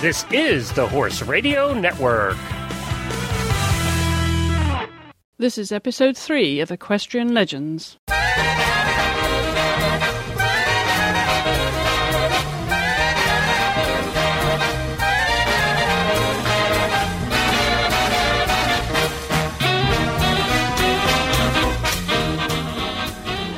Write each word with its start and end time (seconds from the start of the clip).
This 0.00 0.24
is 0.32 0.72
the 0.72 0.88
Horse 0.88 1.20
Radio 1.20 1.74
Network. 1.74 2.38
This 5.36 5.58
is 5.58 5.72
episode 5.72 6.16
3 6.16 6.60
of 6.60 6.70
Equestrian 6.70 7.34
Legends. 7.34 7.98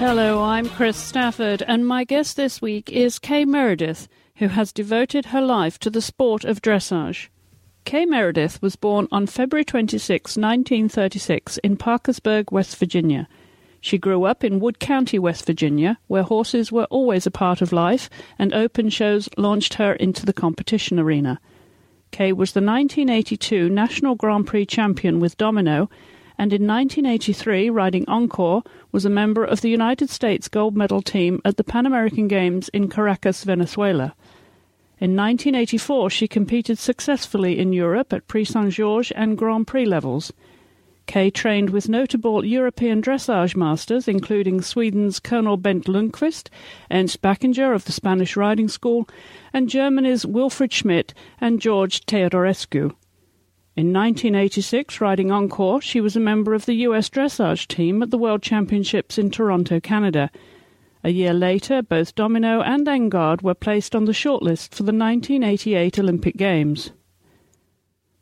Hello, 0.01 0.43
I'm 0.43 0.69
Chris 0.71 0.97
Stafford, 0.97 1.63
and 1.69 1.87
my 1.87 2.03
guest 2.03 2.35
this 2.37 2.61
week 2.61 2.91
is 2.91 3.21
Kay 3.21 3.45
Meredith, 3.45 4.09
who 4.43 4.49
has 4.49 4.73
devoted 4.73 5.27
her 5.27 5.41
life 5.41 5.79
to 5.79 5.89
the 5.89 6.03
sport 6.03 6.45
of 6.45 6.61
dressage. 6.61 7.29
Kay 7.85 8.05
Meredith 8.05 8.61
was 8.61 8.75
born 8.75 9.07
on 9.13 9.29
February 9.29 9.65
26, 9.65 10.37
1936, 10.37 11.59
in 11.59 11.77
Parkersburg, 11.77 12.51
West 12.51 12.77
Virginia. 12.77 13.29
She 13.81 13.99
grew 13.99 14.25
up 14.25 14.43
in 14.43 14.59
Wood 14.59 14.81
County, 14.81 15.17
West 15.17 15.47
Virginia, 15.47 15.97
where 16.09 16.25
horses 16.25 16.73
were 16.73 16.87
always 16.87 17.25
a 17.25 17.31
part 17.31 17.63
of 17.63 17.73
life, 17.73 18.11
and 18.37 18.53
open 18.53 18.89
shows 18.89 19.29
launched 19.37 19.75
her 19.75 19.93
into 19.93 20.27
the 20.27 20.33
competition 20.33 20.99
arena. 20.99 21.39
Kay 22.11 22.33
was 22.33 22.51
the 22.51 22.61
1982 22.61 23.69
National 23.69 24.17
Grand 24.17 24.49
Prix 24.49 24.67
champion 24.67 25.21
with 25.21 25.37
Domino 25.37 25.89
and 26.39 26.53
in 26.53 26.67
1983, 26.67 27.71
riding 27.71 28.05
Encore, 28.09 28.65
was 28.91 29.05
a 29.05 29.11
member 29.11 29.45
of 29.45 29.61
the 29.61 29.71
United 29.71 30.11
States 30.11 30.49
gold 30.49 30.77
medal 30.77 31.01
team 31.01 31.41
at 31.45 31.57
the 31.57 31.63
Pan 31.63 31.87
American 31.87 32.27
Games 32.27 32.69
in 32.71 32.89
Caracas, 32.89 33.45
Venezuela. 33.45 34.15
In 35.03 35.17
1984, 35.17 36.11
she 36.11 36.29
competed 36.29 36.79
successfully 36.79 37.59
in 37.59 37.73
Europe 37.73 38.13
at 38.13 38.29
Prix 38.29 38.45
Saint 38.45 38.71
Georges 38.71 39.11
and 39.17 39.37
Grand 39.37 39.67
Prix 39.67 39.85
levels. 39.85 40.33
Kay 41.07 41.29
trained 41.29 41.71
with 41.71 41.89
notable 41.89 42.45
European 42.45 43.03
dressage 43.03 43.57
masters, 43.57 44.07
including 44.07 44.61
Sweden's 44.61 45.19
Colonel 45.19 45.59
Bengt 45.59 45.87
Ljungquist, 45.87 46.51
Ernst 46.89 47.21
Bachinger 47.21 47.75
of 47.75 47.85
the 47.85 47.91
Spanish 47.91 48.37
Riding 48.37 48.69
School, 48.69 49.09
and 49.53 49.69
Germany's 49.69 50.25
Wilfried 50.25 50.71
Schmidt 50.71 51.15
and 51.41 51.61
George 51.61 52.07
Teodorescu. 52.07 52.95
In 53.75 53.93
1986, 53.93 55.01
riding 55.01 55.33
Encore, 55.33 55.81
she 55.81 56.01
was 56.01 56.15
a 56.15 56.21
member 56.21 56.55
of 56.55 56.67
the 56.67 56.87
US 56.87 57.11
dressage 57.11 57.67
team 57.67 58.05
at 58.05 58.13
the 58.13 58.19
World 58.19 58.41
Championships 58.41 59.19
in 59.19 59.33
Toronto, 59.33 59.81
Canada. 59.81 60.31
A 61.05 61.11
year 61.11 61.35
later, 61.35 61.83
both 61.83 62.15
Domino 62.15 62.63
and 62.63 62.87
Encore 62.89 63.39
were 63.43 63.55
placed 63.55 63.97
on 63.97 64.05
the 64.05 64.13
shortlist 64.13 64.73
for 64.73 64.85
the 64.85 64.93
1988 64.93 65.99
Olympic 65.99 66.37
Games. 66.37 66.93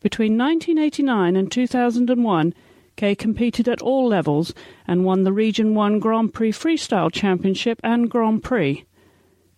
Between 0.00 0.39
1989 0.39 1.36
and 1.36 1.53
2001, 1.53 2.55
Kay 2.97 3.14
competed 3.14 3.69
at 3.69 3.83
all 3.83 4.08
levels 4.08 4.55
and 4.86 5.05
won 5.05 5.25
the 5.25 5.33
Region 5.33 5.75
1 5.75 5.98
Grand 5.98 6.33
Prix 6.33 6.53
Freestyle 6.53 7.12
Championship 7.12 7.78
and 7.84 8.11
Grand 8.11 8.42
Prix. 8.42 8.84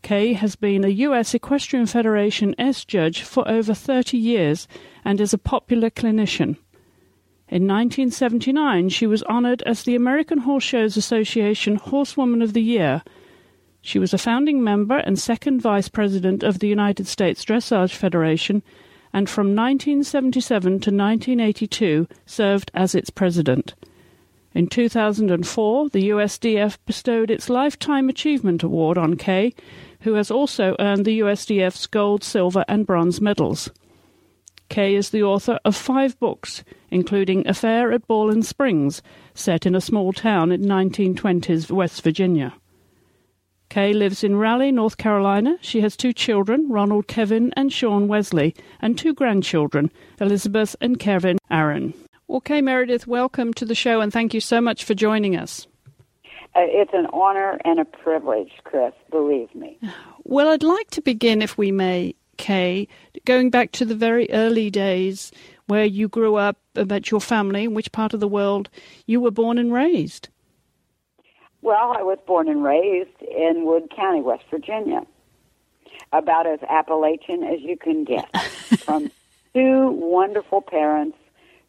Kay 0.02 0.32
has 0.32 0.56
been 0.56 0.84
a 0.84 0.88
U.S. 1.06 1.32
Equestrian 1.32 1.86
Federation 1.86 2.56
S 2.58 2.84
judge 2.84 3.22
for 3.22 3.48
over 3.48 3.72
30 3.72 4.18
years 4.18 4.66
and 5.04 5.20
is 5.20 5.32
a 5.32 5.38
popular 5.38 5.90
clinician. 5.90 6.56
In 7.52 7.64
1979, 7.64 8.88
she 8.88 9.06
was 9.06 9.22
honored 9.24 9.62
as 9.66 9.82
the 9.82 9.94
American 9.94 10.38
Horse 10.38 10.64
Shows 10.64 10.96
Association 10.96 11.76
Horsewoman 11.76 12.40
of 12.40 12.54
the 12.54 12.62
Year. 12.62 13.02
She 13.82 13.98
was 13.98 14.14
a 14.14 14.16
founding 14.16 14.64
member 14.64 14.96
and 14.96 15.18
second 15.18 15.60
vice 15.60 15.90
president 15.90 16.42
of 16.42 16.60
the 16.60 16.68
United 16.68 17.06
States 17.06 17.44
Dressage 17.44 17.92
Federation, 17.92 18.62
and 19.12 19.28
from 19.28 19.48
1977 19.48 20.62
to 20.62 20.76
1982 20.76 22.08
served 22.24 22.70
as 22.72 22.94
its 22.94 23.10
president. 23.10 23.74
In 24.54 24.66
2004, 24.66 25.90
the 25.90 26.08
USDF 26.08 26.78
bestowed 26.86 27.30
its 27.30 27.50
Lifetime 27.50 28.08
Achievement 28.08 28.62
Award 28.62 28.96
on 28.96 29.18
Kay, 29.18 29.52
who 30.00 30.14
has 30.14 30.30
also 30.30 30.74
earned 30.78 31.04
the 31.04 31.20
USDF's 31.20 31.86
gold, 31.86 32.24
silver, 32.24 32.64
and 32.66 32.86
bronze 32.86 33.20
medals. 33.20 33.68
Kay 34.72 34.94
is 34.94 35.10
the 35.10 35.22
author 35.22 35.60
of 35.66 35.76
five 35.76 36.18
books, 36.18 36.64
including 36.90 37.46
Affair 37.46 37.92
at 37.92 38.06
Borland 38.06 38.46
Springs, 38.46 39.02
set 39.34 39.66
in 39.66 39.74
a 39.74 39.82
small 39.82 40.14
town 40.14 40.50
in 40.50 40.62
1920s 40.62 41.70
West 41.70 42.02
Virginia. 42.02 42.54
Kay 43.68 43.92
lives 43.92 44.24
in 44.24 44.36
Raleigh, 44.36 44.72
North 44.72 44.96
Carolina. 44.96 45.58
She 45.60 45.82
has 45.82 45.94
two 45.94 46.14
children, 46.14 46.70
Ronald 46.70 47.06
Kevin 47.06 47.52
and 47.54 47.70
Sean 47.70 48.08
Wesley, 48.08 48.54
and 48.80 48.96
two 48.96 49.12
grandchildren, 49.12 49.92
Elizabeth 50.18 50.74
and 50.80 50.98
Kevin 50.98 51.36
Aaron. 51.50 51.92
Well, 52.26 52.40
Kay 52.40 52.62
Meredith, 52.62 53.06
welcome 53.06 53.52
to 53.52 53.66
the 53.66 53.74
show 53.74 54.00
and 54.00 54.10
thank 54.10 54.32
you 54.32 54.40
so 54.40 54.62
much 54.62 54.84
for 54.84 54.94
joining 54.94 55.36
us. 55.36 55.66
Uh, 56.54 56.60
it's 56.64 56.94
an 56.94 57.08
honor 57.12 57.58
and 57.66 57.78
a 57.78 57.84
privilege, 57.84 58.52
Chris, 58.64 58.94
believe 59.10 59.54
me. 59.54 59.78
Well, 60.24 60.48
I'd 60.48 60.62
like 60.62 60.88
to 60.92 61.02
begin, 61.02 61.42
if 61.42 61.58
we 61.58 61.72
may, 61.72 62.14
Kay, 62.36 62.88
going 63.24 63.50
back 63.50 63.72
to 63.72 63.84
the 63.84 63.94
very 63.94 64.28
early 64.30 64.70
days 64.70 65.32
where 65.66 65.84
you 65.84 66.08
grew 66.08 66.36
up, 66.36 66.58
about 66.74 67.10
your 67.10 67.20
family, 67.20 67.64
in 67.64 67.74
which 67.74 67.92
part 67.92 68.14
of 68.14 68.20
the 68.20 68.28
world 68.28 68.68
you 69.06 69.20
were 69.20 69.30
born 69.30 69.58
and 69.58 69.72
raised. 69.72 70.28
Well, 71.60 71.94
I 71.96 72.02
was 72.02 72.18
born 72.26 72.48
and 72.48 72.64
raised 72.64 73.22
in 73.22 73.64
Wood 73.64 73.92
County, 73.94 74.20
West 74.20 74.44
Virginia, 74.50 75.06
about 76.12 76.46
as 76.46 76.60
Appalachian 76.68 77.44
as 77.44 77.60
you 77.60 77.76
can 77.76 78.04
get, 78.04 78.36
from 78.84 79.10
two 79.54 79.90
wonderful 79.90 80.60
parents 80.60 81.16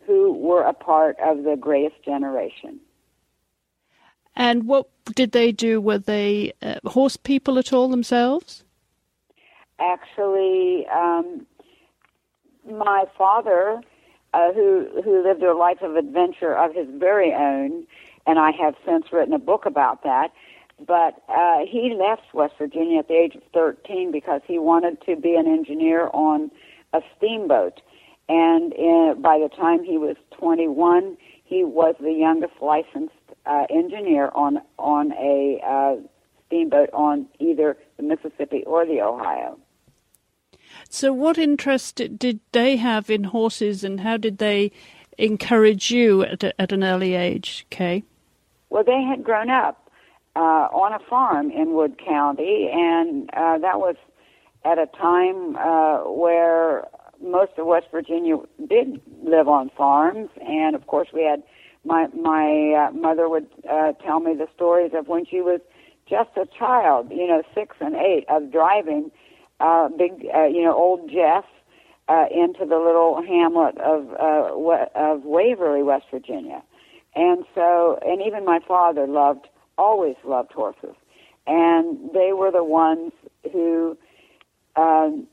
who 0.07 0.33
were 0.33 0.63
a 0.63 0.73
part 0.73 1.17
of 1.19 1.43
the 1.43 1.55
greatest 1.55 2.03
generation. 2.03 2.79
And 4.35 4.65
what 4.65 4.87
did 5.15 5.31
they 5.31 5.51
do? 5.51 5.79
Were 5.79 5.99
they 5.99 6.53
uh, 6.61 6.75
horse 6.85 7.17
people 7.17 7.59
at 7.59 7.71
all 7.71 7.87
themselves? 7.87 8.62
Actually, 9.83 10.87
um, 10.87 11.45
my 12.65 13.03
father, 13.17 13.81
uh, 14.33 14.53
who 14.53 14.87
who 15.03 15.21
lived 15.23 15.43
a 15.43 15.53
life 15.53 15.81
of 15.81 15.97
adventure 15.97 16.55
of 16.55 16.73
his 16.73 16.87
very 16.95 17.33
own, 17.33 17.85
and 18.25 18.39
I 18.39 18.51
have 18.51 18.75
since 18.85 19.11
written 19.11 19.33
a 19.33 19.39
book 19.39 19.65
about 19.65 20.03
that. 20.03 20.31
But 20.79 21.21
uh, 21.27 21.65
he 21.69 21.93
left 21.93 22.33
West 22.33 22.53
Virginia 22.57 22.99
at 22.99 23.07
the 23.07 23.15
age 23.15 23.35
of 23.35 23.43
13 23.53 24.11
because 24.11 24.41
he 24.47 24.57
wanted 24.57 25.01
to 25.05 25.15
be 25.15 25.35
an 25.35 25.47
engineer 25.47 26.09
on 26.13 26.49
a 26.93 27.01
steamboat. 27.17 27.81
And 28.29 28.73
in, 28.73 29.15
uh, 29.17 29.19
by 29.19 29.37
the 29.37 29.49
time 29.49 29.83
he 29.83 29.97
was 29.97 30.15
21, 30.31 31.17
he 31.43 31.63
was 31.63 31.95
the 31.99 32.13
youngest 32.13 32.53
licensed 32.61 33.13
uh, 33.45 33.65
engineer 33.69 34.31
on 34.33 34.61
on 34.79 35.11
a 35.13 35.59
uh, 35.65 35.95
steamboat 36.47 36.89
on 36.93 37.27
either 37.39 37.77
the 37.97 38.03
Mississippi 38.03 38.63
or 38.65 38.85
the 38.85 39.01
Ohio. 39.01 39.59
So, 40.93 41.11
what 41.11 41.39
interest 41.39 41.95
did 41.95 42.39
they 42.51 42.75
have 42.77 43.09
in 43.09 43.23
horses, 43.23 43.83
and 43.83 44.01
how 44.01 44.15
did 44.15 44.37
they 44.37 44.71
encourage 45.17 45.89
you 45.89 46.21
at, 46.21 46.43
a, 46.43 46.61
at 46.61 46.71
an 46.71 46.83
early 46.83 47.15
age, 47.15 47.65
Kay? 47.71 48.03
Well, 48.69 48.83
they 48.83 49.01
had 49.01 49.23
grown 49.23 49.49
up 49.49 49.89
uh, 50.35 50.39
on 50.71 50.93
a 50.93 50.99
farm 51.09 51.49
in 51.49 51.73
Wood 51.73 51.97
County, 51.97 52.69
and 52.71 53.27
uh, 53.33 53.57
that 53.57 53.79
was 53.79 53.95
at 54.65 54.77
a 54.77 54.85
time 54.85 55.55
uh, 55.55 56.03
where 56.11 56.87
most 57.19 57.53
of 57.57 57.65
West 57.65 57.87
Virginia 57.91 58.37
did 58.69 59.01
live 59.23 59.47
on 59.47 59.71
farms, 59.75 60.29
and 60.47 60.75
of 60.75 60.85
course, 60.85 61.07
we 61.11 61.23
had 61.23 61.41
my 61.83 62.05
my 62.09 62.89
uh, 62.89 62.91
mother 62.91 63.27
would 63.27 63.47
uh, 63.67 63.93
tell 63.93 64.19
me 64.19 64.35
the 64.35 64.47
stories 64.53 64.91
of 64.93 65.07
when 65.07 65.25
she 65.25 65.41
was 65.41 65.59
just 66.07 66.29
a 66.37 66.45
child, 66.55 67.09
you 67.09 67.25
know, 67.25 67.41
six 67.55 67.77
and 67.79 67.95
eight, 67.95 68.25
of 68.29 68.51
driving 68.51 69.09
uh, 69.63 69.87
big, 69.87 70.27
uh, 70.35 70.43
you 70.43 70.61
know, 70.61 70.75
old 70.75 71.09
Jeff 71.09 71.45
uh, 72.09 72.25
into 72.29 72.65
the 72.65 72.77
little 72.77 73.23
hamlet 73.25 73.77
of 73.77 74.09
uh, 74.11 74.85
of 74.93 75.23
Waverly, 75.23 75.81
West 75.81 76.05
Virginia, 76.11 76.61
and 77.15 77.45
so, 77.55 77.97
and 78.05 78.21
even 78.21 78.43
my 78.43 78.59
father 78.67 79.07
loved, 79.07 79.47
always 79.77 80.15
loved 80.25 80.51
horses, 80.51 80.95
and 81.47 81.97
they 82.13 82.33
were 82.33 82.51
the 82.51 82.63
ones 82.63 83.13
who 83.53 83.97
um, 84.75 85.27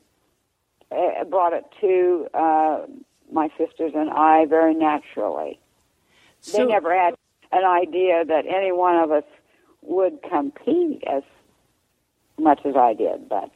eh, 0.92 1.24
brought 1.24 1.52
it 1.52 1.64
to 1.80 2.28
uh, 2.32 2.86
my 3.32 3.50
sisters 3.58 3.92
and 3.96 4.10
I 4.10 4.46
very 4.46 4.74
naturally. 4.74 5.58
So, 6.40 6.58
they 6.58 6.66
never 6.66 6.96
had 6.96 7.14
an 7.50 7.64
idea 7.64 8.24
that 8.24 8.46
any 8.46 8.70
one 8.70 8.96
of 8.96 9.10
us 9.10 9.24
would 9.82 10.20
compete 10.22 11.02
as 11.04 11.24
much 12.38 12.60
as 12.64 12.76
I 12.76 12.94
did, 12.94 13.28
but. 13.28 13.50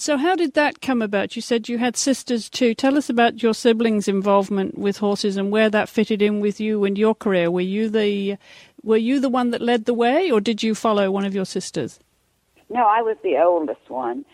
So, 0.00 0.16
how 0.16 0.36
did 0.36 0.54
that 0.54 0.80
come 0.80 1.02
about? 1.02 1.34
You 1.34 1.42
said 1.42 1.68
you 1.68 1.78
had 1.78 1.96
sisters 1.96 2.48
too. 2.48 2.72
Tell 2.72 2.96
us 2.96 3.10
about 3.10 3.42
your 3.42 3.52
siblings' 3.52 4.06
involvement 4.06 4.78
with 4.78 4.98
horses 4.98 5.36
and 5.36 5.50
where 5.50 5.68
that 5.70 5.88
fitted 5.88 6.22
in 6.22 6.38
with 6.38 6.60
you 6.60 6.84
and 6.84 6.96
your 6.96 7.16
career. 7.16 7.50
Were 7.50 7.60
you 7.62 7.88
the 7.88 8.36
were 8.84 8.96
you 8.96 9.18
the 9.18 9.28
one 9.28 9.50
that 9.50 9.60
led 9.60 9.86
the 9.86 9.94
way, 9.94 10.30
or 10.30 10.40
did 10.40 10.62
you 10.62 10.76
follow 10.76 11.10
one 11.10 11.24
of 11.24 11.34
your 11.34 11.44
sisters? 11.44 11.98
No, 12.70 12.86
I 12.86 13.02
was 13.02 13.16
the 13.24 13.38
oldest 13.38 13.90
one. 13.90 14.24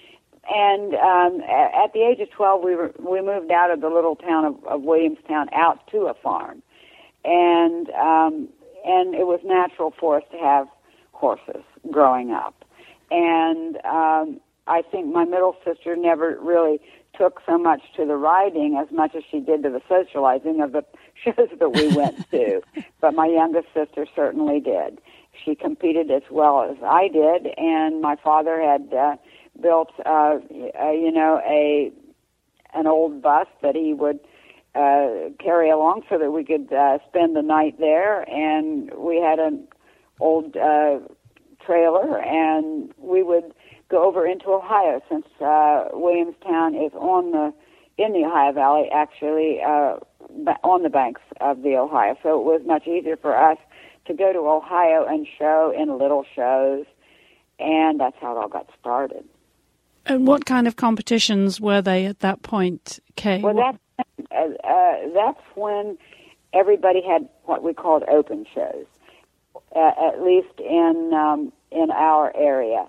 and 0.54 0.94
um, 0.96 1.40
at 1.48 1.94
the 1.94 2.02
age 2.02 2.20
of 2.20 2.30
12, 2.30 2.62
we 2.62 2.74
were 2.74 2.92
we 2.98 3.22
moved 3.22 3.50
out 3.50 3.70
of 3.70 3.80
the 3.80 3.88
little 3.88 4.16
town 4.16 4.44
of, 4.44 4.62
of 4.66 4.82
Williamstown 4.82 5.48
out 5.54 5.86
to 5.92 6.08
a 6.08 6.14
farm, 6.14 6.62
and 7.24 7.88
um, 7.90 8.48
and 8.84 9.14
it 9.14 9.26
was 9.26 9.40
natural 9.44 9.94
for 9.98 10.18
us 10.18 10.24
to 10.30 10.36
have 10.36 10.68
horses 11.12 11.64
growing 11.90 12.32
up, 12.32 12.66
and 13.10 13.78
um, 13.86 14.40
I 14.66 14.82
think 14.82 15.12
my 15.12 15.24
middle 15.24 15.56
sister 15.64 15.96
never 15.96 16.38
really 16.40 16.80
took 17.16 17.40
so 17.46 17.58
much 17.58 17.80
to 17.96 18.06
the 18.06 18.16
riding 18.16 18.76
as 18.76 18.92
much 18.94 19.14
as 19.14 19.22
she 19.30 19.40
did 19.40 19.62
to 19.62 19.70
the 19.70 19.82
socializing 19.88 20.60
of 20.60 20.72
the 20.72 20.84
shows 21.24 21.48
that 21.58 21.70
we 21.70 21.88
went 21.94 22.30
to. 22.30 22.60
But 23.00 23.14
my 23.14 23.26
youngest 23.26 23.68
sister 23.74 24.06
certainly 24.16 24.60
did. 24.60 24.98
She 25.44 25.54
competed 25.54 26.10
as 26.10 26.22
well 26.30 26.62
as 26.62 26.78
I 26.82 27.08
did, 27.08 27.48
and 27.58 28.00
my 28.00 28.16
father 28.16 28.62
had 28.62 28.94
uh, 28.94 29.16
built, 29.60 29.90
uh, 30.06 30.38
uh, 30.80 30.90
you 30.90 31.12
know, 31.12 31.40
a 31.46 31.92
an 32.72 32.86
old 32.86 33.20
bus 33.20 33.46
that 33.62 33.76
he 33.76 33.92
would 33.92 34.20
uh, 34.74 35.30
carry 35.38 35.70
along 35.70 36.02
so 36.08 36.18
that 36.18 36.30
we 36.32 36.44
could 36.44 36.72
uh, 36.72 36.98
spend 37.08 37.36
the 37.36 37.42
night 37.42 37.78
there. 37.78 38.22
And 38.28 38.92
we 38.94 39.16
had 39.20 39.38
an 39.38 39.68
old 40.18 40.56
uh, 40.56 40.98
trailer, 41.64 42.20
and 42.20 42.92
we 42.98 43.22
would 43.22 43.52
over 43.94 44.26
into 44.26 44.50
Ohio 44.50 45.00
since 45.08 45.26
uh, 45.40 45.88
Williamstown 45.92 46.74
is 46.74 46.92
on 46.94 47.32
the 47.32 47.52
in 47.96 48.12
the 48.12 48.24
Ohio 48.24 48.52
Valley, 48.52 48.88
actually 48.92 49.60
uh, 49.62 49.96
on 50.64 50.82
the 50.82 50.90
banks 50.90 51.20
of 51.40 51.62
the 51.62 51.76
Ohio. 51.76 52.16
So 52.22 52.40
it 52.40 52.44
was 52.44 52.62
much 52.66 52.86
easier 52.88 53.16
for 53.16 53.36
us 53.36 53.58
to 54.06 54.14
go 54.14 54.32
to 54.32 54.40
Ohio 54.40 55.06
and 55.06 55.26
show 55.38 55.72
in 55.76 55.96
little 55.96 56.24
shows, 56.34 56.86
and 57.58 58.00
that's 58.00 58.16
how 58.20 58.36
it 58.36 58.40
all 58.40 58.48
got 58.48 58.68
started. 58.80 59.24
And 60.06 60.26
what 60.26 60.44
kind 60.44 60.66
of 60.66 60.76
competitions 60.76 61.60
were 61.60 61.80
they 61.80 62.06
at 62.06 62.20
that 62.20 62.42
point, 62.42 62.98
Kay? 63.16 63.40
Well, 63.40 63.54
that's 63.54 63.78
uh, 64.32 64.68
uh, 64.68 64.94
that's 65.14 65.40
when 65.54 65.96
everybody 66.52 67.02
had 67.02 67.28
what 67.44 67.62
we 67.62 67.72
called 67.72 68.02
open 68.10 68.44
shows, 68.54 68.86
uh, 69.74 69.92
at 70.08 70.22
least 70.22 70.58
in 70.58 71.12
um, 71.14 71.52
in 71.70 71.90
our 71.90 72.34
area. 72.36 72.86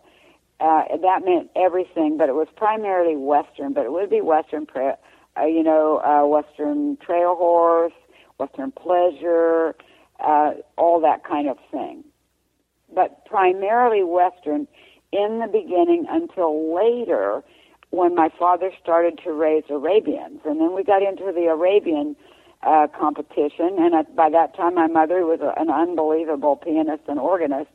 Uh, 0.60 0.84
that 1.02 1.26
meant 1.26 1.50
everything, 1.56 2.18
but 2.18 2.30
it 2.30 2.36
was 2.36 2.48
primarily 2.56 3.16
Western. 3.16 3.74
But 3.74 3.86
it 3.86 3.92
would 3.92 4.10
be 4.10 4.22
Western, 4.22 4.66
pra- 4.66 4.98
uh, 5.38 5.46
you 5.46 5.64
know, 5.64 6.00
uh, 6.00 6.26
Western 6.26 6.98
trail 6.98 7.36
horse, 7.36 7.94
Western 8.38 8.72
pleasure, 8.72 9.76
uh, 10.20 10.54
all 10.78 11.02
that 11.02 11.24
kind 11.26 11.50
of 11.50 11.58
thing. 11.72 12.04
But 12.94 13.26
primarily 13.26 14.04
Western 14.04 14.68
in 15.12 15.40
the 15.40 15.48
beginning 15.48 16.06
until 16.10 16.74
later 16.76 17.44
when 17.92 18.16
my 18.16 18.30
father 18.38 18.72
started 18.82 19.20
to 19.24 19.32
raise 19.32 19.64
Arabians. 19.70 20.42
And 20.46 20.60
then 20.60 20.74
we 20.76 20.84
got 20.84 21.02
into 21.02 21.32
the 21.32 21.46
Arabian 21.46 22.16
uh, 22.64 22.88
competition. 22.98 23.78
And 23.78 23.94
at, 23.94 24.16
by 24.16 24.30
that 24.30 24.56
time, 24.56 24.76
my 24.76 24.88
mother, 24.88 25.26
was 25.26 25.40
a, 25.42 25.60
an 25.60 25.70
unbelievable 25.70 26.56
pianist 26.56 27.04
and 27.08 27.20
organist, 27.20 27.70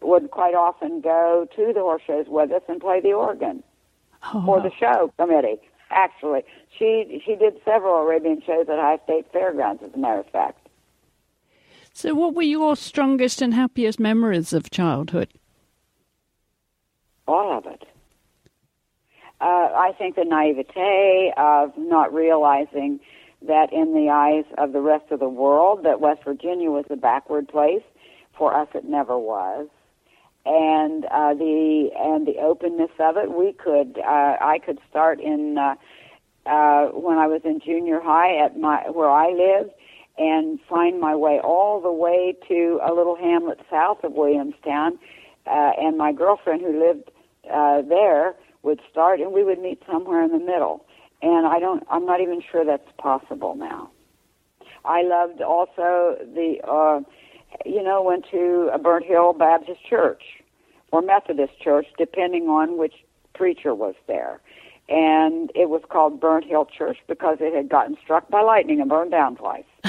would 0.00 0.30
quite 0.30 0.54
often 0.54 1.00
go 1.00 1.46
to 1.56 1.72
the 1.72 1.80
horse 1.80 2.02
shows 2.06 2.26
with 2.28 2.50
us 2.52 2.62
and 2.68 2.80
play 2.80 3.00
the 3.00 3.12
organ 3.12 3.62
oh, 4.32 4.44
for 4.44 4.60
the 4.60 4.70
show 4.78 5.12
committee. 5.18 5.60
Actually, 5.90 6.42
she 6.76 7.22
she 7.24 7.34
did 7.34 7.54
several 7.64 7.96
Arabian 8.02 8.42
shows 8.46 8.66
at 8.68 8.78
Ohio 8.78 9.00
State 9.04 9.26
Fairgrounds, 9.32 9.82
as 9.82 9.92
a 9.94 9.98
matter 9.98 10.20
of 10.20 10.26
fact. 10.26 10.68
So, 11.92 12.14
what 12.14 12.34
were 12.34 12.42
your 12.42 12.76
strongest 12.76 13.40
and 13.42 13.54
happiest 13.54 13.98
memories 13.98 14.52
of 14.52 14.70
childhood? 14.70 15.28
All 17.26 17.56
of 17.56 17.66
it. 17.66 17.84
Uh, 19.40 19.44
I 19.44 19.92
think 19.96 20.16
the 20.16 20.24
naivete 20.24 21.32
of 21.36 21.72
not 21.76 22.12
realizing 22.12 23.00
that 23.46 23.72
in 23.72 23.94
the 23.94 24.10
eyes 24.10 24.44
of 24.58 24.72
the 24.72 24.80
rest 24.80 25.10
of 25.10 25.20
the 25.20 25.28
world 25.28 25.84
that 25.84 26.00
West 26.00 26.24
Virginia 26.24 26.70
was 26.70 26.84
a 26.90 26.96
backward 26.96 27.48
place. 27.48 27.82
For 28.36 28.54
us, 28.54 28.68
it 28.74 28.84
never 28.84 29.18
was. 29.18 29.68
And 30.50 31.04
uh, 31.04 31.34
the 31.34 31.90
and 31.94 32.26
the 32.26 32.38
openness 32.38 32.90
of 32.98 33.18
it, 33.18 33.30
we 33.30 33.52
could 33.52 33.98
uh, 33.98 34.36
I 34.40 34.58
could 34.64 34.78
start 34.88 35.20
in 35.20 35.58
uh, 35.58 35.74
uh, 36.46 36.86
when 36.86 37.18
I 37.18 37.26
was 37.26 37.42
in 37.44 37.60
junior 37.60 38.00
high 38.00 38.42
at 38.42 38.58
my 38.58 38.88
where 38.88 39.10
I 39.10 39.28
lived, 39.28 39.72
and 40.16 40.58
find 40.66 40.98
my 41.02 41.14
way 41.14 41.38
all 41.38 41.82
the 41.82 41.92
way 41.92 42.34
to 42.48 42.80
a 42.82 42.94
little 42.94 43.14
hamlet 43.14 43.60
south 43.68 44.02
of 44.04 44.12
Williamstown. 44.12 44.98
Uh, 45.46 45.72
and 45.78 45.98
my 45.98 46.12
girlfriend 46.12 46.62
who 46.62 46.80
lived 46.80 47.10
uh, 47.52 47.82
there 47.82 48.34
would 48.62 48.80
start, 48.90 49.20
and 49.20 49.32
we 49.32 49.44
would 49.44 49.60
meet 49.60 49.82
somewhere 49.90 50.22
in 50.22 50.32
the 50.32 50.38
middle. 50.38 50.86
And 51.20 51.46
I 51.46 51.58
don't, 51.58 51.84
I'm 51.90 52.06
not 52.06 52.20
even 52.20 52.40
sure 52.50 52.64
that's 52.64 52.90
possible 52.96 53.54
now. 53.54 53.90
I 54.84 55.02
loved 55.02 55.42
also 55.42 56.16
the, 56.20 56.56
uh, 56.66 57.00
you 57.64 57.82
know, 57.82 58.02
went 58.02 58.26
to 58.30 58.70
a 58.72 58.78
Burnt 58.78 59.06
Hill 59.06 59.32
Baptist 59.32 59.84
Church 59.84 60.22
or 60.92 61.02
Methodist 61.02 61.58
Church, 61.60 61.86
depending 61.98 62.48
on 62.48 62.78
which 62.78 62.94
preacher 63.34 63.74
was 63.74 63.94
there. 64.06 64.40
And 64.88 65.52
it 65.54 65.68
was 65.68 65.82
called 65.88 66.18
Burnt 66.18 66.46
Hill 66.46 66.64
Church 66.66 66.98
because 67.06 67.38
it 67.40 67.54
had 67.54 67.68
gotten 67.68 67.96
struck 68.02 68.28
by 68.30 68.40
lightning 68.40 68.80
and 68.80 68.88
burned 68.88 69.10
down 69.10 69.36
twice. 69.36 69.64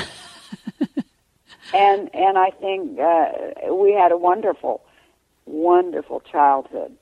and 1.73 2.13
and 2.13 2.37
I 2.37 2.49
think 2.51 2.99
uh, 2.99 3.73
we 3.73 3.93
had 3.93 4.11
a 4.11 4.17
wonderful, 4.17 4.81
wonderful 5.45 6.19
childhood. 6.19 6.95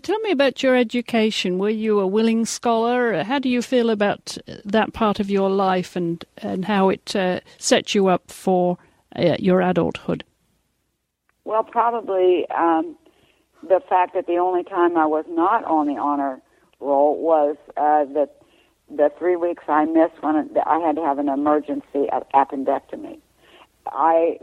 Tell 0.00 0.18
me 0.20 0.30
about 0.30 0.62
your 0.62 0.74
education. 0.74 1.58
Were 1.58 1.68
you 1.68 2.00
a 2.00 2.06
willing 2.06 2.46
scholar? 2.46 3.22
How 3.24 3.38
do 3.38 3.50
you 3.50 3.60
feel 3.60 3.90
about 3.90 4.38
that 4.64 4.94
part 4.94 5.20
of 5.20 5.28
your 5.28 5.50
life 5.50 5.96
and, 5.96 6.24
and 6.38 6.64
how 6.64 6.88
it 6.88 7.14
uh, 7.14 7.40
set 7.58 7.94
you 7.94 8.06
up 8.06 8.30
for 8.30 8.78
uh, 9.14 9.36
your 9.38 9.60
adulthood? 9.60 10.24
Well, 11.44 11.62
probably 11.62 12.46
um, 12.56 12.96
the 13.62 13.80
fact 13.86 14.14
that 14.14 14.26
the 14.26 14.36
only 14.36 14.64
time 14.64 14.96
I 14.96 15.04
was 15.04 15.26
not 15.28 15.62
on 15.64 15.88
the 15.88 16.00
honor 16.00 16.40
roll 16.80 17.20
was 17.20 17.56
uh, 17.76 18.04
the 18.04 18.30
the 18.90 19.10
three 19.18 19.36
weeks 19.36 19.64
I 19.68 19.84
missed 19.86 20.22
when 20.22 20.50
I 20.66 20.78
had 20.78 20.96
to 20.96 21.02
have 21.02 21.18
an 21.18 21.28
emergency 21.28 22.08
appendectomy. 22.34 23.18
I 23.86 24.38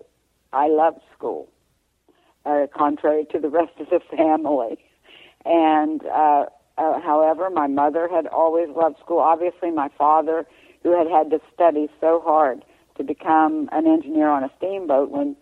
I 0.54 0.68
loved 0.68 1.02
school, 1.16 1.50
uh, 2.46 2.68
contrary 2.76 3.26
to 3.32 3.40
the 3.40 3.50
rest 3.50 3.74
of 3.80 3.90
the 3.90 4.00
family. 4.16 4.78
And 5.46 6.06
uh, 6.06 6.46
uh, 6.78 7.00
however, 7.02 7.50
my 7.50 7.68
mother 7.68 8.08
had 8.08 8.28
always 8.28 8.70
loved 8.76 9.00
school. 9.00 9.20
Obviously, 9.20 9.72
my 9.72 9.90
father, 9.98 10.46
who 10.84 10.98
had 10.98 11.08
had 11.08 11.30
to 11.32 11.42
study 11.54 11.90
so 12.00 12.22
hard 12.24 12.64
to 12.98 13.04
become 13.04 13.70
an 13.72 13.88
engineer 13.88 14.30
on 14.30 14.44
a 14.44 14.52
steamboat 14.58 15.10
when, 15.10 15.36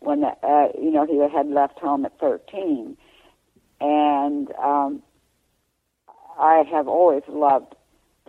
when 0.00 0.20
the, 0.20 0.28
uh, 0.42 0.68
you 0.80 0.90
know 0.90 1.06
he 1.06 1.18
had 1.18 1.48
left 1.48 1.78
home 1.78 2.04
at 2.04 2.18
13, 2.18 2.96
and 3.80 4.52
um, 4.62 5.02
I 6.38 6.64
have 6.70 6.88
always 6.88 7.22
loved 7.28 7.74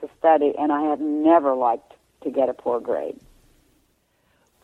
to 0.01 0.09
study, 0.19 0.53
and 0.57 0.71
I 0.71 0.89
have 0.89 0.99
never 0.99 1.55
liked 1.55 1.93
to 2.23 2.31
get 2.31 2.49
a 2.49 2.53
poor 2.53 2.79
grade. 2.79 3.19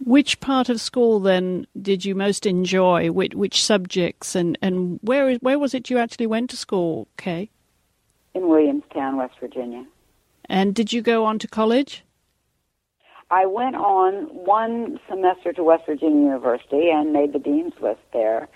Which 0.06 0.40
part 0.42 0.68
of 0.68 0.82
school 0.82 1.20
then 1.20 1.66
did 1.82 2.04
you 2.04 2.14
most 2.14 2.46
enjoy? 2.46 3.10
Which, 3.12 3.34
which 3.36 3.64
subjects 3.64 4.36
and, 4.36 4.58
and 4.62 5.00
where 5.02 5.36
where 5.36 5.58
was 5.58 5.74
it 5.74 5.90
you 5.90 5.98
actually 5.98 6.28
went 6.28 6.50
to 6.50 6.58
school, 6.58 7.08
Kay? 7.18 7.50
In 8.34 8.50
Williamstown, 8.50 9.16
West 9.16 9.36
Virginia. 9.40 9.86
And 10.46 10.76
did 10.76 10.92
you 10.92 11.02
go 11.02 11.24
on 11.24 11.40
to 11.40 11.48
college? 11.48 12.04
I 13.32 13.46
went 13.46 13.76
on 13.76 14.26
one 14.26 15.00
semester 15.10 15.54
to 15.54 15.64
West 15.64 15.86
Virginia 15.86 16.26
University 16.26 16.90
and 16.90 17.14
made 17.14 17.32
the 17.32 17.40
dean's 17.40 17.74
list 17.82 18.02
there. 18.12 18.50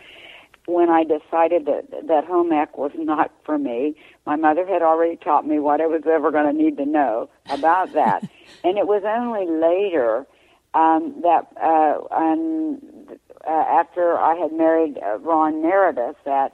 When 0.66 0.90
I 0.90 1.04
decided 1.04 1.66
that 1.66 2.08
that 2.08 2.26
home 2.26 2.52
ec 2.52 2.78
was 2.78 2.92
not 2.96 3.32
for 3.46 3.58
me, 3.58 3.96
my 4.26 4.36
mother 4.36 4.68
had 4.68 4.82
already 4.82 5.16
taught 5.16 5.48
me 5.48 5.60
what 5.60 5.80
I 5.80 5.88
was 5.88 6.02
ever 6.06 6.30
going 6.30 6.54
to 6.54 6.62
need 6.62 6.76
to 6.78 6.86
know 6.86 7.30
about 7.50 7.94
that, 7.94 8.30
and 8.66 8.78
it 8.78 8.86
was 8.86 9.04
only 9.06 9.48
later 9.48 10.28
um, 10.74 11.22
that 11.24 11.48
uh, 11.62 12.00
and 12.12 13.18
uh, 13.48 13.52
after 13.52 14.18
I 14.18 14.36
had 14.36 14.52
married 14.52 14.98
uh, 14.98 15.18
Ron 15.20 15.62
Meredith, 15.62 16.18
that 16.26 16.54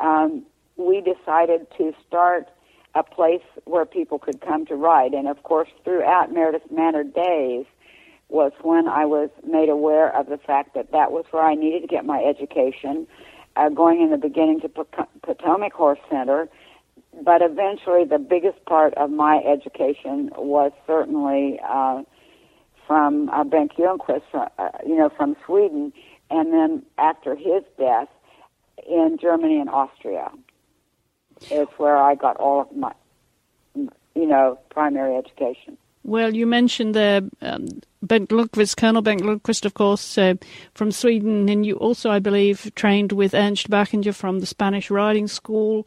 um, 0.00 0.44
we 0.76 1.00
decided 1.00 1.66
to 1.78 1.92
start 2.06 2.48
a 2.94 3.02
place 3.02 3.42
where 3.64 3.84
people 3.84 4.18
could 4.18 4.40
come 4.40 4.66
to 4.66 4.74
ride. 4.74 5.12
And 5.12 5.28
of 5.28 5.42
course, 5.42 5.68
throughout 5.84 6.32
Meredith 6.32 6.70
Manor 6.70 7.04
days 7.04 7.66
was 8.28 8.52
when 8.62 8.88
I 8.88 9.04
was 9.04 9.30
made 9.46 9.68
aware 9.68 10.14
of 10.14 10.28
the 10.28 10.38
fact 10.38 10.74
that 10.74 10.92
that 10.92 11.12
was 11.12 11.24
where 11.30 11.44
I 11.44 11.54
needed 11.54 11.82
to 11.82 11.86
get 11.86 12.04
my 12.04 12.22
education. 12.22 13.06
Uh, 13.54 13.70
going 13.70 14.02
in 14.02 14.10
the 14.10 14.18
beginning 14.18 14.60
to 14.60 14.68
Potomac 14.68 15.72
Horse 15.72 15.98
Center, 16.10 16.46
but 17.22 17.40
eventually 17.40 18.04
the 18.04 18.18
biggest 18.18 18.62
part 18.66 18.92
of 18.94 19.10
my 19.10 19.38
education 19.38 20.30
was 20.36 20.72
certainly 20.86 21.58
uh, 21.66 22.02
from 22.86 23.28
uh, 23.30 23.44
Bengt 23.44 23.76
Ljungqvist, 23.76 24.22
uh, 24.34 24.68
you 24.86 24.96
know, 24.96 25.10
from 25.16 25.36
Sweden, 25.44 25.92
and 26.30 26.52
then 26.52 26.82
after 26.98 27.34
his 27.34 27.62
death 27.78 28.08
in 28.86 29.18
Germany 29.20 29.58
and 29.60 29.70
Austria. 29.70 30.30
It's 31.50 31.72
where 31.78 31.96
I 31.96 32.14
got 32.14 32.36
all 32.36 32.62
of 32.62 32.76
my, 32.76 32.92
you 33.74 34.26
know, 34.26 34.58
primary 34.70 35.16
education. 35.16 35.76
Well, 36.02 36.34
you 36.34 36.46
mentioned 36.46 36.94
the 36.94 37.28
um, 37.42 37.66
Bengt 38.04 38.28
Ljungquist, 38.28 38.76
Colonel 38.76 39.02
Bengt 39.02 39.22
Ljungquist, 39.22 39.64
of 39.64 39.74
course, 39.74 40.16
uh, 40.16 40.34
from 40.72 40.92
Sweden, 40.92 41.48
and 41.48 41.66
you 41.66 41.74
also, 41.74 42.10
I 42.10 42.20
believe, 42.20 42.72
trained 42.76 43.12
with 43.12 43.34
Ernst 43.34 43.68
Bachinger 43.68 44.14
from 44.14 44.38
the 44.38 44.46
Spanish 44.46 44.88
Riding 44.88 45.26
School. 45.26 45.86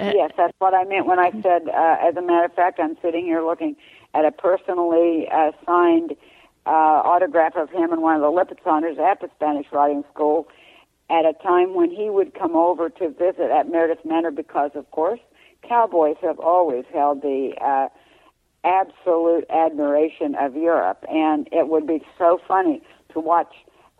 Uh, 0.00 0.12
yes, 0.14 0.30
that's 0.36 0.54
what 0.58 0.74
I 0.74 0.84
meant 0.84 1.06
when 1.06 1.18
I 1.18 1.30
said, 1.42 1.68
uh, 1.68 1.96
as 2.00 2.16
a 2.16 2.22
matter 2.22 2.46
of 2.46 2.54
fact, 2.54 2.80
I'm 2.80 2.96
sitting 3.02 3.26
here 3.26 3.42
looking 3.42 3.76
at 4.14 4.24
a 4.24 4.32
personally 4.32 5.28
uh, 5.30 5.52
signed 5.66 6.16
uh, 6.68 7.00
autograph 7.04 7.56
of 7.56 7.70
him 7.70 7.92
and 7.92 8.02
one 8.02 8.14
of 8.14 8.20
the 8.20 8.28
Lipizzaners 8.28 8.98
at 8.98 9.20
the 9.20 9.30
Spanish 9.34 9.66
Riding 9.72 10.04
School 10.12 10.48
at 11.08 11.24
a 11.24 11.32
time 11.42 11.74
when 11.74 11.90
he 11.90 12.10
would 12.10 12.34
come 12.34 12.54
over 12.54 12.90
to 12.90 13.08
visit 13.08 13.50
at 13.50 13.70
Meredith 13.70 14.04
Manor 14.04 14.30
because, 14.30 14.72
of 14.74 14.90
course, 14.90 15.20
cowboys 15.66 16.16
have 16.20 16.38
always 16.38 16.84
held 16.92 17.22
the 17.22 17.52
uh, 17.60 17.88
absolute 18.64 19.46
admiration 19.48 20.34
of 20.34 20.54
Europe, 20.54 21.04
and 21.08 21.48
it 21.52 21.68
would 21.68 21.86
be 21.86 22.04
so 22.18 22.38
funny 22.46 22.82
to 23.14 23.20
watch, 23.20 23.54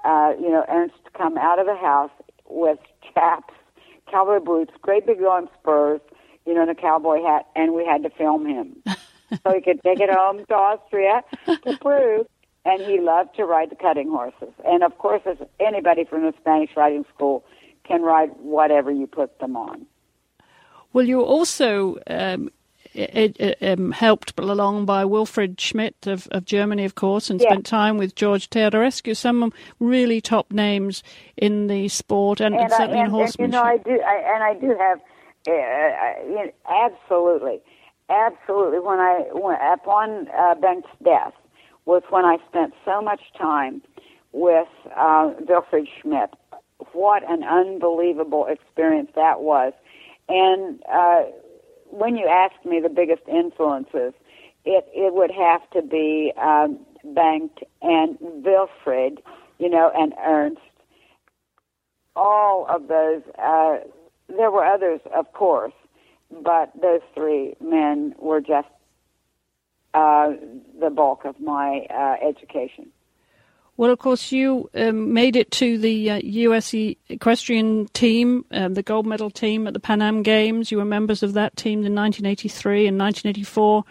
uh, 0.04 0.34
you 0.38 0.50
know, 0.50 0.64
Ernst 0.68 0.96
come 1.16 1.38
out 1.38 1.58
of 1.58 1.64
the 1.64 1.76
house 1.76 2.10
with 2.46 2.78
chaps, 3.14 3.54
cowboy 4.10 4.40
boots, 4.40 4.72
great 4.82 5.06
big 5.06 5.22
long 5.22 5.48
spurs, 5.58 6.00
you 6.44 6.52
know, 6.52 6.60
and 6.60 6.70
a 6.70 6.74
cowboy 6.74 7.22
hat, 7.22 7.46
and 7.56 7.72
we 7.72 7.86
had 7.86 8.02
to 8.02 8.10
film 8.10 8.44
him 8.44 8.76
so 8.86 9.54
he 9.54 9.62
could 9.62 9.82
take 9.82 10.00
it 10.00 10.10
home 10.10 10.44
to 10.46 10.54
Austria 10.54 11.22
to 11.46 11.78
prove. 11.80 12.26
And 12.68 12.82
he 12.82 13.00
loved 13.00 13.34
to 13.36 13.44
ride 13.44 13.70
the 13.70 13.76
cutting 13.76 14.10
horses, 14.10 14.52
and 14.66 14.82
of 14.82 14.98
course, 14.98 15.22
as 15.24 15.38
anybody 15.58 16.04
from 16.04 16.22
the 16.22 16.34
Spanish 16.40 16.70
riding 16.76 17.04
school 17.14 17.44
can 17.84 18.02
ride 18.02 18.30
whatever 18.40 18.90
you 18.90 19.06
put 19.06 19.38
them 19.38 19.56
on. 19.56 19.86
Well, 20.92 21.06
you 21.06 21.22
also 21.22 21.96
um, 22.06 22.50
it, 22.94 23.36
it, 23.38 23.58
um, 23.62 23.92
helped 23.92 24.38
along 24.38 24.84
by 24.84 25.04
Wilfried 25.04 25.60
Schmidt 25.60 26.06
of, 26.06 26.26
of 26.30 26.44
Germany, 26.44 26.84
of 26.84 26.94
course, 26.94 27.30
and 27.30 27.40
spent 27.40 27.64
time 27.66 27.96
with 27.96 28.14
George 28.14 28.50
Teodorescu, 28.50 29.16
some 29.16 29.52
really 29.78 30.20
top 30.20 30.52
names 30.52 31.02
in 31.36 31.68
the 31.68 31.88
sport 31.88 32.40
and, 32.40 32.54
and, 32.54 32.64
and 32.64 32.72
certainly 32.72 32.98
I, 32.98 33.02
and, 33.02 33.08
in 33.08 33.12
horsemanship. 33.12 33.40
And, 33.40 33.52
you 33.52 33.58
know, 33.58 33.64
I 33.64 33.76
do, 33.78 34.02
I, 34.02 34.34
and 34.34 34.44
I 34.44 34.54
do 34.54 34.76
have 34.78 35.00
uh, 35.46 35.52
uh 35.52 36.28
you 36.28 36.34
know, 36.34 36.52
absolutely, 36.68 37.60
absolutely. 38.10 38.80
When 38.80 38.98
I 38.98 39.24
when, 39.32 39.56
upon 39.72 40.28
uh, 40.28 40.54
death 41.04 41.34
was 41.88 42.02
when 42.10 42.24
I 42.24 42.36
spent 42.48 42.74
so 42.84 43.00
much 43.02 43.20
time 43.36 43.82
with 44.32 44.68
uh, 44.96 45.32
Wilfried 45.48 45.88
Schmidt. 46.00 46.30
What 46.92 47.28
an 47.28 47.42
unbelievable 47.42 48.46
experience 48.46 49.10
that 49.16 49.40
was, 49.40 49.72
and. 50.28 50.82
Uh, 50.90 51.22
when 51.90 52.16
you 52.16 52.26
ask 52.26 52.54
me 52.64 52.80
the 52.80 52.88
biggest 52.88 53.22
influences, 53.28 54.12
it 54.64 54.86
it 54.94 55.14
would 55.14 55.30
have 55.30 55.68
to 55.70 55.82
be 55.82 56.32
um, 56.40 56.78
and 57.82 58.18
Wilfried, 58.20 59.18
you 59.58 59.70
know, 59.70 59.90
and 59.94 60.14
Ernst. 60.24 60.60
All 62.16 62.66
of 62.68 62.88
those. 62.88 63.22
Uh, 63.38 63.78
there 64.28 64.50
were 64.50 64.64
others, 64.64 65.00
of 65.14 65.32
course, 65.32 65.72
but 66.30 66.70
those 66.80 67.00
three 67.14 67.54
men 67.60 68.14
were 68.18 68.40
just 68.40 68.68
uh, 69.94 70.32
the 70.80 70.90
bulk 70.90 71.24
of 71.24 71.40
my 71.40 71.86
uh, 71.90 72.16
education. 72.26 72.90
Well, 73.78 73.92
of 73.92 74.00
course, 74.00 74.32
you 74.32 74.68
um, 74.74 75.12
made 75.12 75.36
it 75.36 75.52
to 75.52 75.78
the 75.78 76.10
uh, 76.10 76.20
US 76.24 76.74
equestrian 76.74 77.86
team, 77.92 78.44
um, 78.50 78.74
the 78.74 78.82
gold 78.82 79.06
medal 79.06 79.30
team 79.30 79.68
at 79.68 79.72
the 79.72 79.78
Pan 79.78 80.02
Am 80.02 80.24
Games. 80.24 80.72
You 80.72 80.78
were 80.78 80.84
members 80.84 81.22
of 81.22 81.34
that 81.34 81.56
team 81.56 81.86
in 81.86 81.94
1983 81.94 82.88
and 82.88 82.98
1984, 82.98 83.84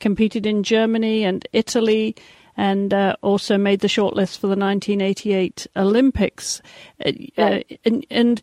competed 0.00 0.46
in 0.46 0.62
Germany 0.62 1.24
and 1.24 1.46
Italy, 1.52 2.16
and 2.56 2.94
uh, 2.94 3.16
also 3.20 3.58
made 3.58 3.80
the 3.80 3.86
shortlist 3.86 4.38
for 4.38 4.46
the 4.46 4.56
1988 4.56 5.66
Olympics. 5.76 6.62
Uh, 7.04 7.12
uh, 7.36 7.60
and, 7.84 8.06
and 8.10 8.40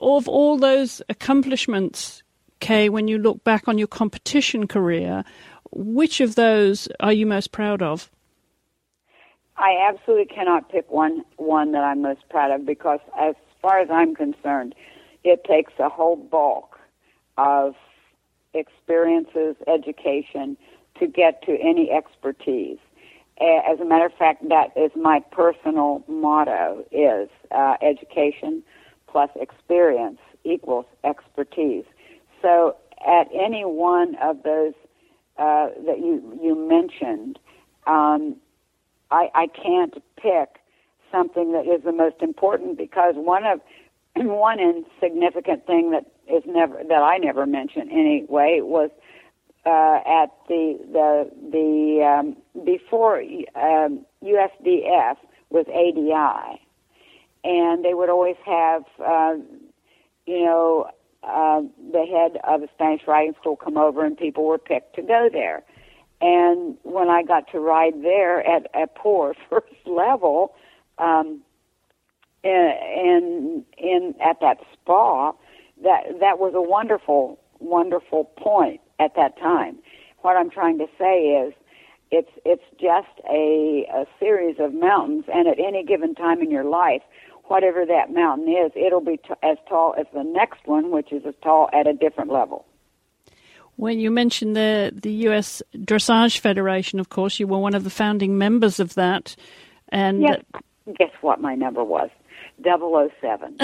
of 0.00 0.28
all 0.28 0.56
those 0.56 1.02
accomplishments, 1.08 2.22
Kay, 2.60 2.88
when 2.88 3.08
you 3.08 3.18
look 3.18 3.42
back 3.42 3.66
on 3.66 3.76
your 3.76 3.88
competition 3.88 4.68
career, 4.68 5.24
which 5.74 6.20
of 6.20 6.34
those 6.34 6.88
are 7.00 7.12
you 7.12 7.26
most 7.26 7.52
proud 7.52 7.82
of? 7.82 8.10
I 9.56 9.76
absolutely 9.88 10.26
cannot 10.26 10.70
pick 10.70 10.90
one 10.90 11.24
one 11.36 11.72
that 11.72 11.84
I'm 11.84 12.02
most 12.02 12.28
proud 12.28 12.50
of 12.50 12.66
because, 12.66 13.00
as 13.18 13.34
far 13.62 13.78
as 13.78 13.88
I'm 13.90 14.14
concerned, 14.14 14.74
it 15.22 15.44
takes 15.44 15.72
a 15.78 15.88
whole 15.88 16.16
bulk 16.16 16.78
of 17.36 17.74
experiences, 18.52 19.56
education 19.66 20.56
to 20.98 21.06
get 21.06 21.42
to 21.42 21.52
any 21.60 21.90
expertise. 21.90 22.78
As 23.40 23.80
a 23.80 23.84
matter 23.84 24.06
of 24.06 24.12
fact, 24.14 24.48
that 24.48 24.72
is 24.76 24.92
my 24.96 25.20
personal 25.32 26.04
motto: 26.08 26.84
is 26.92 27.28
uh, 27.50 27.76
education 27.82 28.62
plus 29.08 29.30
experience 29.36 30.18
equals 30.44 30.86
expertise. 31.04 31.84
So, 32.42 32.76
at 33.06 33.28
any 33.32 33.64
one 33.64 34.16
of 34.16 34.42
those 34.42 34.74
uh, 35.38 35.68
that 35.86 35.98
you 35.98 36.38
you 36.42 36.54
mentioned, 36.68 37.38
um, 37.86 38.36
I, 39.10 39.30
I 39.34 39.46
can't 39.48 39.94
pick 40.16 40.60
something 41.10 41.52
that 41.52 41.66
is 41.66 41.84
the 41.84 41.92
most 41.92 42.16
important 42.20 42.76
because 42.78 43.14
one 43.16 43.44
of 43.44 43.60
one 44.16 44.58
insignificant 44.60 45.66
thing 45.66 45.90
that 45.90 46.06
is 46.32 46.42
never 46.46 46.82
that 46.88 47.02
I 47.02 47.18
never 47.18 47.46
mention 47.46 47.90
anyway 47.90 48.60
was 48.62 48.90
uh, 49.66 50.00
at 50.06 50.30
the 50.48 50.78
the 50.92 51.30
the 51.50 52.04
um, 52.04 52.64
before 52.64 53.20
um, 53.20 54.04
USDF 54.22 55.16
was 55.50 55.66
ADI, 55.68 56.60
and 57.44 57.84
they 57.84 57.94
would 57.94 58.10
always 58.10 58.36
have 58.44 58.84
uh, 59.04 59.34
you 60.26 60.44
know 60.44 60.90
uh, 61.26 61.62
the 61.92 62.04
head 62.06 62.40
of 62.44 62.60
the 62.60 62.68
Spanish 62.74 63.02
riding 63.06 63.34
school 63.40 63.56
come 63.56 63.76
over, 63.76 64.04
and 64.04 64.16
people 64.16 64.44
were 64.44 64.58
picked 64.58 64.96
to 64.96 65.02
go 65.02 65.28
there. 65.32 65.62
And 66.20 66.76
when 66.82 67.08
I 67.08 67.22
got 67.22 67.50
to 67.52 67.60
ride 67.60 68.02
there 68.02 68.40
at 68.46 68.66
a 68.74 68.86
poor 68.86 69.34
first 69.50 69.86
level, 69.86 70.54
um, 70.98 71.40
in 72.44 73.64
in 73.78 74.14
at 74.22 74.40
that 74.40 74.58
spa, 74.72 75.32
that 75.82 76.20
that 76.20 76.38
was 76.38 76.52
a 76.54 76.62
wonderful 76.62 77.38
wonderful 77.58 78.24
point 78.36 78.80
at 78.98 79.14
that 79.16 79.38
time. 79.38 79.78
What 80.20 80.36
I'm 80.36 80.50
trying 80.50 80.78
to 80.78 80.86
say 80.98 81.46
is, 81.46 81.54
it's 82.10 82.30
it's 82.44 82.62
just 82.80 83.26
a, 83.28 83.86
a 83.92 84.04
series 84.20 84.56
of 84.58 84.74
mountains, 84.74 85.24
and 85.32 85.48
at 85.48 85.58
any 85.58 85.84
given 85.84 86.14
time 86.14 86.40
in 86.40 86.50
your 86.50 86.64
life, 86.64 87.02
whatever 87.46 87.84
that 87.86 88.12
mountain 88.12 88.48
is, 88.48 88.72
it'll 88.74 89.00
be 89.00 89.16
t- 89.18 89.34
as 89.42 89.58
tall 89.68 89.94
as 89.98 90.06
the 90.14 90.22
next 90.22 90.66
one, 90.66 90.90
which 90.90 91.12
is 91.12 91.24
as 91.26 91.34
tall 91.42 91.68
at 91.72 91.86
a 91.86 91.92
different 91.92 92.30
level. 92.30 92.64
When 93.76 93.98
you 93.98 94.10
mentioned 94.10 94.54
the 94.54 94.92
the 94.94 95.10
U.S. 95.28 95.62
Dressage 95.74 96.38
Federation, 96.38 97.00
of 97.00 97.08
course, 97.08 97.40
you 97.40 97.46
were 97.46 97.58
one 97.58 97.74
of 97.74 97.84
the 97.84 97.90
founding 97.90 98.38
members 98.38 98.78
of 98.78 98.94
that. 98.94 99.34
And 99.88 100.22
yes. 100.22 100.42
guess 100.96 101.10
what 101.20 101.40
my 101.40 101.54
number 101.54 101.82
was? 101.82 102.10
007. 102.62 103.56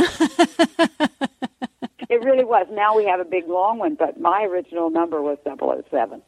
it 2.08 2.24
really 2.24 2.44
was. 2.44 2.66
Now 2.72 2.96
we 2.96 3.04
have 3.06 3.20
a 3.20 3.24
big 3.24 3.46
long 3.46 3.78
one, 3.78 3.94
but 3.94 4.20
my 4.20 4.42
original 4.42 4.90
number 4.90 5.22
was 5.22 5.38
007. 5.44 6.22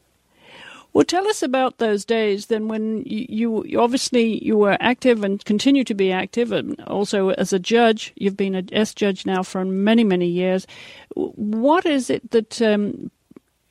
Well, 0.93 1.03
tell 1.03 1.27
us 1.27 1.41
about 1.41 1.79
those 1.79 2.05
days 2.05 2.45
then 2.45 2.67
when 2.67 3.01
you, 3.03 3.63
you, 3.65 3.81
obviously 3.81 4.43
you 4.45 4.55
were 4.55 4.77
active 4.79 5.23
and 5.23 5.43
continue 5.43 5.83
to 5.83 5.95
be 5.95 6.11
active, 6.11 6.51
and 6.51 6.79
also 6.81 7.29
as 7.29 7.51
a 7.51 7.59
judge. 7.59 8.13
You've 8.15 8.37
been 8.37 8.53
a 8.55 8.63
S 8.71 8.93
judge 8.93 9.25
now 9.25 9.41
for 9.41 9.65
many, 9.65 10.03
many 10.03 10.27
years. 10.27 10.67
What 11.15 11.87
is 11.87 12.11
it 12.11 12.29
that 12.29 12.61
um, 12.61 13.09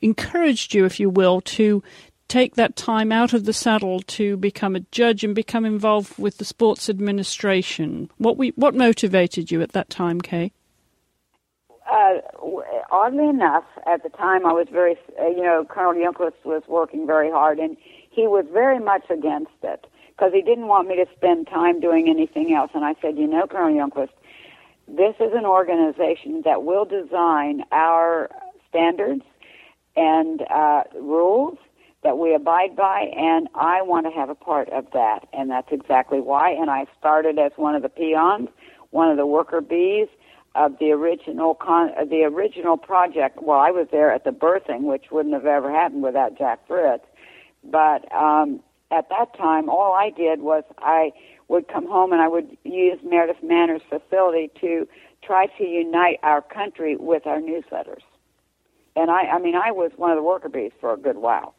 encouraged 0.01 0.73
you, 0.73 0.83
if 0.83 0.99
you 0.99 1.09
will, 1.09 1.39
to 1.41 1.81
take 2.27 2.55
that 2.55 2.75
time 2.75 3.11
out 3.11 3.31
of 3.31 3.45
the 3.45 3.53
saddle 3.53 4.01
to 4.01 4.35
become 4.37 4.75
a 4.75 4.81
judge 4.91 5.23
and 5.23 5.33
become 5.33 5.63
involved 5.63 6.17
with 6.17 6.39
the 6.39 6.45
sports 6.45 6.89
administration? 6.89 8.09
What 8.17 8.35
we, 8.35 8.49
what 8.49 8.75
motivated 8.75 9.49
you 9.49 9.61
at 9.61 9.71
that 9.71 9.89
time, 9.89 10.19
Kay? 10.19 10.51
Uh, 11.91 12.19
oddly 12.91 13.27
enough, 13.27 13.65
at 13.85 14.03
the 14.03 14.09
time 14.09 14.45
I 14.45 14.53
was 14.53 14.67
very, 14.71 14.97
uh, 15.21 15.27
you 15.27 15.43
know, 15.43 15.65
Colonel 15.69 15.93
Ljungquist 15.93 16.45
was 16.45 16.63
working 16.67 17.05
very 17.05 17.29
hard, 17.29 17.59
and 17.59 17.75
he 18.09 18.27
was 18.27 18.45
very 18.51 18.79
much 18.79 19.03
against 19.09 19.51
it 19.63 19.85
because 20.09 20.31
he 20.33 20.41
didn't 20.41 20.67
want 20.67 20.87
me 20.87 20.95
to 20.95 21.05
spend 21.15 21.47
time 21.47 21.79
doing 21.79 22.07
anything 22.09 22.53
else. 22.53 22.71
And 22.73 22.85
I 22.85 22.95
said, 23.01 23.17
you 23.17 23.27
know, 23.27 23.47
Colonel 23.47 23.75
Ljungquist, 23.75 24.09
this 24.87 25.15
is 25.19 25.33
an 25.33 25.45
organization 25.45 26.41
that 26.45 26.63
will 26.63 26.85
design 26.85 27.63
our 27.71 28.29
standards 28.69 29.23
and 29.95 30.41
uh, 30.49 30.83
rules 30.99 31.57
that 32.03 32.17
we 32.17 32.33
abide 32.33 32.75
by, 32.75 33.11
and 33.15 33.47
I 33.55 33.81
want 33.81 34.05
to 34.05 34.11
have 34.11 34.29
a 34.29 34.35
part 34.35 34.69
of 34.69 34.85
that, 34.93 35.27
and 35.31 35.49
that's 35.49 35.71
exactly 35.71 36.19
why. 36.19 36.51
And 36.51 36.69
I 36.69 36.85
started 36.99 37.39
as 37.39 37.53
one 37.55 37.75
of 37.75 37.81
the 37.81 37.89
peons, 37.89 38.49
one 38.91 39.09
of 39.09 39.17
the 39.17 39.25
worker 39.25 39.61
bees. 39.61 40.07
Of 40.55 40.77
the 40.79 40.91
original 40.91 41.55
con- 41.55 41.91
uh, 41.99 42.05
the 42.05 42.23
original 42.23 42.77
project. 42.77 43.41
Well, 43.41 43.59
I 43.59 43.71
was 43.71 43.87
there 43.91 44.11
at 44.11 44.23
the 44.23 44.31
birthing, 44.31 44.83
which 44.83 45.05
wouldn't 45.11 45.33
have 45.33 45.45
ever 45.45 45.71
happened 45.71 46.03
without 46.03 46.37
Jack 46.37 46.67
Fritz. 46.67 47.03
But 47.63 48.11
um, 48.13 48.61
at 48.91 49.09
that 49.09 49.35
time, 49.37 49.69
all 49.69 49.93
I 49.93 50.09
did 50.09 50.41
was 50.41 50.63
I 50.77 51.11
would 51.47 51.67
come 51.67 51.87
home 51.87 52.11
and 52.13 52.21
I 52.21 52.27
would 52.27 52.57
use 52.63 52.99
Meredith 53.03 53.43
Manor's 53.43 53.81
facility 53.89 54.51
to 54.61 54.87
try 55.23 55.47
to 55.57 55.63
unite 55.63 56.19
our 56.23 56.41
country 56.41 56.95
with 56.95 57.25
our 57.25 57.39
newsletters. 57.39 58.03
And 58.95 59.09
I, 59.09 59.23
I 59.23 59.39
mean, 59.39 59.55
I 59.55 59.71
was 59.71 59.91
one 59.95 60.11
of 60.11 60.17
the 60.17 60.23
worker 60.23 60.49
bees 60.49 60.71
for 60.79 60.93
a 60.93 60.97
good 60.97 61.17
while. 61.17 61.55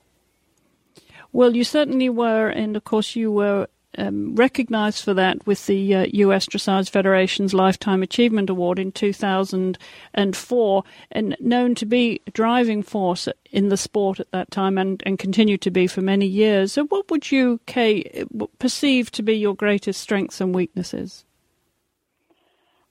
Well, 1.32 1.56
you 1.56 1.64
certainly 1.64 2.08
were, 2.08 2.48
and 2.48 2.76
of 2.76 2.84
course, 2.84 3.16
you 3.16 3.32
were 3.32 3.66
um, 3.98 4.34
recognized 4.34 5.04
for 5.04 5.14
that 5.14 5.46
with 5.46 5.66
the 5.66 5.94
uh, 5.94 6.06
U.S. 6.12 6.46
Dressage 6.46 6.90
Federation's 6.90 7.54
Lifetime 7.54 8.02
Achievement 8.02 8.50
Award 8.50 8.78
in 8.78 8.92
2004, 8.92 10.84
and 11.12 11.36
known 11.40 11.74
to 11.74 11.86
be 11.86 12.20
a 12.26 12.30
driving 12.30 12.82
force 12.82 13.28
in 13.50 13.68
the 13.68 13.76
sport 13.76 14.20
at 14.20 14.30
that 14.32 14.50
time 14.50 14.78
and, 14.78 15.02
and 15.06 15.18
continue 15.18 15.56
to 15.58 15.70
be 15.70 15.86
for 15.86 16.00
many 16.00 16.26
years. 16.26 16.72
So, 16.72 16.84
what 16.86 17.10
would 17.10 17.30
you, 17.30 17.60
Kay, 17.66 18.24
perceive 18.58 19.10
to 19.12 19.22
be 19.22 19.34
your 19.34 19.54
greatest 19.54 20.00
strengths 20.00 20.40
and 20.40 20.54
weaknesses? 20.54 21.24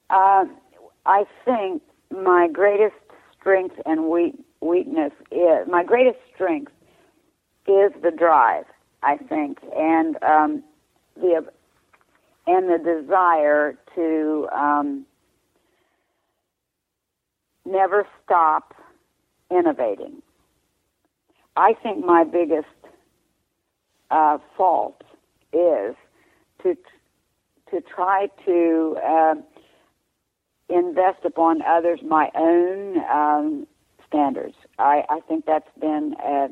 Uh, 0.10 0.45
I 1.05 1.25
think 1.45 1.81
my 2.12 2.48
greatest 2.51 2.95
strength 3.39 3.75
and 3.86 4.10
weak, 4.10 4.36
weakness 4.62 5.12
is 5.31 5.67
my 5.67 5.83
greatest 5.83 6.19
strength 6.33 6.72
is 7.67 7.91
the 8.01 8.12
drive. 8.12 8.65
I 9.03 9.17
think, 9.17 9.60
and 9.75 10.17
um, 10.24 10.63
the 11.15 11.46
and 12.46 12.70
the 12.70 12.77
desire 12.77 13.77
to 13.96 14.48
um, 14.51 15.05
never 17.65 18.05
stop 18.24 18.74
innovating. 19.50 20.22
I 21.55 21.74
think 21.82 22.05
my 22.05 22.24
biggest 22.24 22.67
uh, 24.12 24.39
fault 24.58 25.01
is 25.53 25.96
to 26.63 26.75
to 27.72 27.82
try 27.82 28.27
to 28.46 28.98
uh, 29.03 29.36
invest 30.70 31.25
upon 31.25 31.62
others 31.62 32.00
my 32.03 32.29
own 32.36 33.00
um, 33.12 33.67
standards. 34.08 34.55
I, 34.77 35.03
I 35.10 35.20
think 35.27 35.46
that's 35.46 35.70
been. 35.79 36.15
A, 36.24 36.50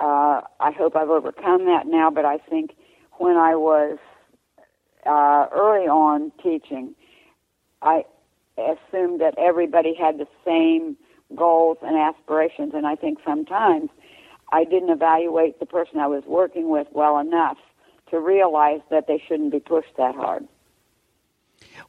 uh, 0.00 0.40
I 0.58 0.72
hope 0.72 0.96
I've 0.96 1.10
overcome 1.10 1.66
that 1.66 1.86
now, 1.86 2.10
but 2.10 2.24
I 2.24 2.38
think 2.38 2.72
when 3.22 3.36
I 3.36 3.54
was 3.54 3.98
uh, 5.06 5.46
early 5.52 5.86
on 5.86 6.32
teaching, 6.42 6.96
I 7.80 8.04
assumed 8.58 9.20
that 9.20 9.34
everybody 9.38 9.94
had 9.94 10.18
the 10.18 10.26
same 10.44 10.96
goals 11.36 11.78
and 11.82 11.96
aspirations, 11.96 12.72
and 12.74 12.84
I 12.84 12.96
think 12.96 13.18
sometimes 13.24 13.90
I 14.52 14.64
didn't 14.64 14.90
evaluate 14.90 15.60
the 15.60 15.66
person 15.66 16.00
I 16.00 16.08
was 16.08 16.24
working 16.26 16.68
with 16.68 16.88
well 16.90 17.18
enough 17.20 17.58
to 18.10 18.18
realize 18.18 18.80
that 18.90 19.06
they 19.06 19.22
shouldn't 19.28 19.52
be 19.52 19.60
pushed 19.60 19.96
that 19.98 20.16
hard. 20.16 20.48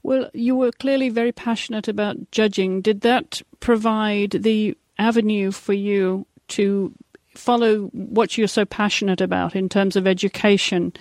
Well, 0.04 0.30
you 0.36 0.56
were 0.56 0.72
clearly 0.72 1.10
very 1.10 1.32
passionate 1.32 1.88
about 1.88 2.30
judging. 2.32 2.82
Did 2.82 3.02
that 3.02 3.42
provide 3.60 4.32
the 4.44 4.78
avenue 5.00 5.52
for 5.52 5.74
you 5.74 6.28
to 6.50 6.94
follow 7.36 7.84
what 7.94 8.38
you're 8.38 8.48
so 8.48 8.66
passionate 8.66 9.22
about 9.22 9.56
in 9.56 9.70
terms 9.70 9.96
of 9.96 10.08
education 10.08 10.94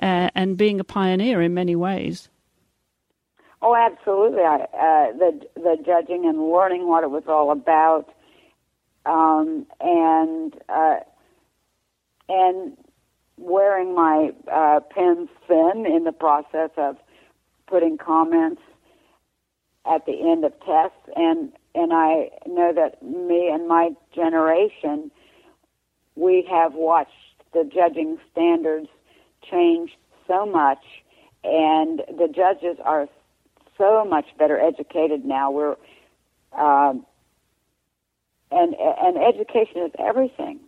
uh, 0.00 0.30
and 0.34 0.56
being 0.56 0.80
a 0.80 0.84
pioneer 0.84 1.42
in 1.42 1.54
many 1.54 1.76
ways. 1.76 2.28
Oh, 3.60 3.76
absolutely! 3.76 4.42
I, 4.42 4.56
uh, 4.56 5.16
the 5.16 5.40
the 5.54 5.76
judging 5.86 6.26
and 6.26 6.50
learning 6.50 6.88
what 6.88 7.04
it 7.04 7.10
was 7.10 7.22
all 7.28 7.52
about, 7.52 8.12
um, 9.06 9.66
and 9.80 10.52
uh, 10.68 10.96
and 12.28 12.76
wearing 13.36 13.94
my 13.94 14.32
uh, 14.52 14.80
thin 14.94 15.86
in 15.86 16.02
the 16.04 16.12
process 16.12 16.70
of 16.76 16.96
putting 17.68 17.98
comments 17.98 18.62
at 19.86 20.06
the 20.06 20.12
end 20.12 20.44
of 20.44 20.52
tests, 20.66 21.08
and 21.14 21.52
and 21.76 21.92
I 21.92 22.30
know 22.46 22.72
that 22.72 23.00
me 23.00 23.48
and 23.48 23.68
my 23.68 23.90
generation 24.12 25.12
we 26.16 26.46
have 26.50 26.74
watched 26.74 27.10
the 27.52 27.68
judging 27.72 28.18
standards 28.30 28.88
change 29.50 29.96
so 30.26 30.46
much, 30.46 30.82
and 31.44 32.00
the 32.08 32.28
judges 32.34 32.78
are 32.84 33.08
so 33.78 34.04
much 34.04 34.26
better 34.38 34.58
educated 34.58 35.24
now. 35.24 35.50
We're 35.50 35.76
um, 36.56 37.06
and 38.50 38.74
and 38.74 39.16
education 39.16 39.82
is 39.86 39.92
everything. 39.98 40.60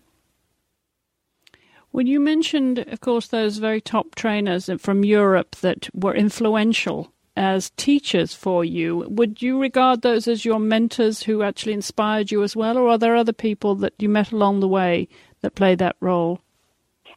Well, 1.92 2.07
you 2.07 2.18
mentioned, 2.18 2.80
of 2.80 3.00
course, 3.00 3.28
those 3.28 3.59
very 3.59 3.80
top 3.80 4.16
trainers 4.16 4.68
from 4.78 5.04
Europe 5.04 5.54
that 5.57 5.88
were 5.94 6.14
influential 6.14 7.12
as 7.37 7.70
teachers 7.76 8.35
for 8.35 8.64
you. 8.64 9.07
Would 9.09 9.42
you 9.42 9.61
regard 9.61 10.02
those 10.02 10.26
as 10.26 10.44
your 10.44 10.59
mentors 10.59 11.22
who 11.22 11.42
actually 11.42 11.72
inspired 11.72 12.30
you 12.30 12.42
as 12.42 12.57
well, 12.57 12.78
or 12.78 12.88
are 12.88 12.98
there 12.98 13.14
other 13.16 13.33
people 13.33 13.74
that 13.76 13.94
you 13.98 14.09
met 14.09 14.33
along 14.33 14.61
the 14.61 14.68
way 14.68 15.09
that 15.44 15.54
played 15.54 15.78
that 15.78 15.96
role? 16.00 16.40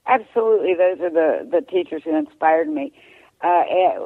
Absolutely, 0.05 0.73
those 0.73 0.99
are 1.01 1.09
the 1.09 1.47
the 1.49 1.61
teachers 1.61 2.03
who 2.03 2.15
inspired 2.15 2.69
me. 2.69 2.93
Uh, 3.43 3.63
eh, 3.69 3.99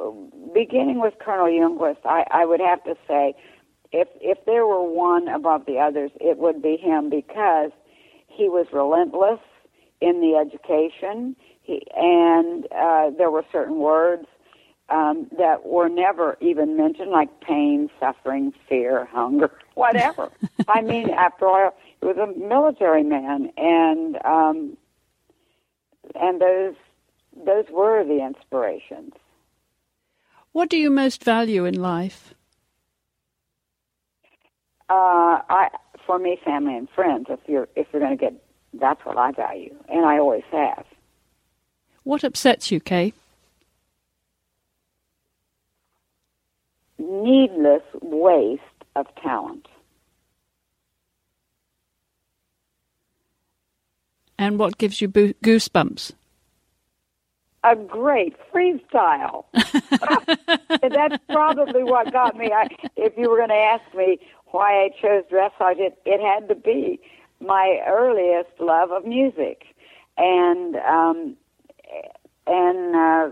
beginning 0.52 1.00
with 1.00 1.14
Colonel 1.18 1.46
Ljungquist, 1.46 2.04
I, 2.04 2.24
I 2.30 2.44
would 2.44 2.60
have 2.60 2.84
to 2.84 2.96
say, 3.06 3.34
if 3.92 4.08
if 4.20 4.38
there 4.46 4.66
were 4.66 4.82
one 4.82 5.28
above 5.28 5.66
the 5.66 5.78
others, 5.78 6.10
it 6.20 6.38
would 6.38 6.62
be 6.62 6.76
him 6.76 7.10
because 7.10 7.70
he 8.26 8.48
was 8.48 8.66
relentless 8.72 9.40
in 10.00 10.20
the 10.20 10.36
education, 10.36 11.36
he, 11.62 11.82
and 11.96 12.66
uh, 12.72 13.10
there 13.16 13.30
were 13.30 13.44
certain 13.52 13.76
words 13.76 14.26
um, 14.92 15.26
that 15.38 15.66
were 15.66 15.88
never 15.88 16.36
even 16.40 16.76
mentioned, 16.76 17.10
like 17.10 17.40
pain, 17.40 17.90
suffering, 17.98 18.52
fear, 18.68 19.06
hunger, 19.06 19.50
whatever. 19.74 20.30
I 20.68 20.82
mean, 20.82 21.10
after 21.16 21.46
all, 21.46 21.74
it 22.00 22.04
was 22.04 22.16
a 22.18 22.38
military 22.38 23.02
man, 23.02 23.50
and 23.56 24.18
um, 24.24 24.76
and 26.14 26.40
those 26.40 26.74
those 27.46 27.64
were 27.70 28.04
the 28.04 28.24
inspirations. 28.24 29.14
What 30.52 30.68
do 30.68 30.76
you 30.76 30.90
most 30.90 31.24
value 31.24 31.64
in 31.64 31.80
life? 31.80 32.34
Uh, 34.90 35.40
I, 35.48 35.68
for 36.06 36.18
me, 36.18 36.38
family 36.44 36.76
and 36.76 36.88
friends. 36.90 37.26
If 37.30 37.40
you're 37.46 37.68
if 37.76 37.86
you're 37.92 38.02
going 38.02 38.18
to 38.18 38.22
get, 38.22 38.34
that's 38.74 39.00
what 39.06 39.16
I 39.16 39.32
value, 39.32 39.74
and 39.88 40.04
I 40.04 40.18
always 40.18 40.44
have. 40.52 40.84
What 42.02 42.24
upsets 42.24 42.70
you, 42.70 42.80
Kay? 42.80 43.14
Needless 47.02 47.82
waste 48.00 48.62
of 48.94 49.06
talent. 49.20 49.66
And 54.38 54.58
what 54.58 54.78
gives 54.78 55.00
you 55.00 55.08
goosebumps? 55.08 56.12
A 57.64 57.76
great 57.76 58.36
freestyle. 58.52 59.46
That's 59.52 61.22
probably 61.28 61.82
what 61.82 62.12
got 62.12 62.36
me. 62.36 62.52
I, 62.52 62.68
if 62.96 63.12
you 63.16 63.30
were 63.30 63.36
going 63.36 63.48
to 63.48 63.54
ask 63.54 63.82
me 63.96 64.18
why 64.46 64.84
I 64.84 64.90
chose 65.00 65.24
dressage, 65.30 65.78
it, 65.78 65.98
it 66.04 66.20
had 66.20 66.48
to 66.48 66.54
be 66.54 67.00
my 67.40 67.80
earliest 67.86 68.50
love 68.60 68.90
of 68.92 69.04
music, 69.04 69.64
and 70.16 70.76
um, 70.76 71.36
and 72.46 72.96
uh, 72.96 73.30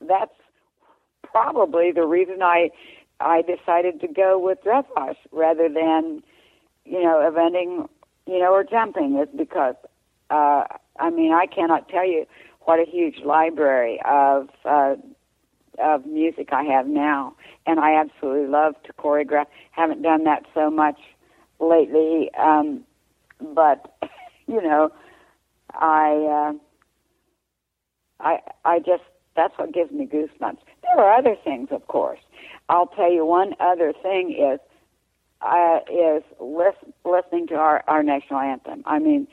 that's 0.00 0.32
probably 1.44 1.92
the 1.92 2.06
reason 2.06 2.42
I 2.42 2.70
I 3.20 3.42
decided 3.42 4.00
to 4.00 4.08
go 4.08 4.38
with 4.38 4.58
dressage 4.64 5.16
rather 5.32 5.68
than 5.68 6.22
you 6.84 7.02
know 7.02 7.18
eventing 7.30 7.88
you 8.26 8.40
know, 8.40 8.52
or 8.52 8.64
jumping 8.64 9.18
is 9.18 9.28
because, 9.36 9.76
uh, 10.30 10.64
I 10.98 11.10
mean, 11.10 11.32
I 11.32 11.46
cannot 11.46 11.88
tell 11.88 12.06
you 12.06 12.26
what 12.62 12.80
a 12.80 12.84
huge 12.84 13.20
library 13.24 14.00
of 14.04 14.48
uh, 14.64 14.96
of 15.78 16.06
music 16.06 16.48
I 16.52 16.64
have 16.64 16.86
now, 16.86 17.36
and 17.66 17.78
I 17.78 18.00
absolutely 18.00 18.48
love 18.48 18.74
to 18.84 18.92
choreograph. 18.94 19.46
Haven't 19.70 20.02
done 20.02 20.24
that 20.24 20.44
so 20.54 20.70
much 20.70 20.98
lately, 21.60 22.30
um, 22.36 22.82
but 23.54 23.94
you 24.48 24.60
know, 24.60 24.90
I 25.72 26.52
uh, 28.20 28.24
I 28.24 28.38
I 28.64 28.78
just 28.80 29.04
that's 29.36 29.56
what 29.58 29.72
gives 29.72 29.92
me 29.92 30.06
goosebumps. 30.06 30.58
There 30.94 31.04
are 31.04 31.18
other 31.18 31.36
things, 31.44 31.68
of 31.70 31.86
course. 31.88 32.20
I'll 32.68 32.86
tell 32.86 33.12
you 33.12 33.24
one 33.24 33.54
other 33.60 33.92
thing 33.92 34.32
is 34.32 34.60
uh, 35.40 35.80
is 35.90 36.22
list, 36.40 36.78
listening 37.04 37.46
to 37.48 37.54
our, 37.54 37.84
our 37.86 38.02
national 38.02 38.40
anthem. 38.40 38.82
I 38.86 38.98
mean, 38.98 39.28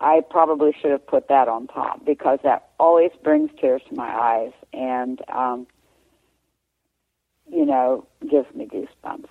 I 0.00 0.20
probably 0.28 0.74
should 0.80 0.90
have 0.90 1.06
put 1.06 1.28
that 1.28 1.48
on 1.48 1.66
top 1.66 2.04
because 2.04 2.38
that 2.44 2.68
always 2.78 3.10
brings 3.22 3.50
tears 3.60 3.82
to 3.88 3.94
my 3.94 4.08
eyes, 4.08 4.52
and 4.72 5.20
um, 5.28 5.66
you 7.50 7.64
know, 7.64 8.06
gives 8.28 8.52
me 8.54 8.66
goosebumps. 8.66 9.28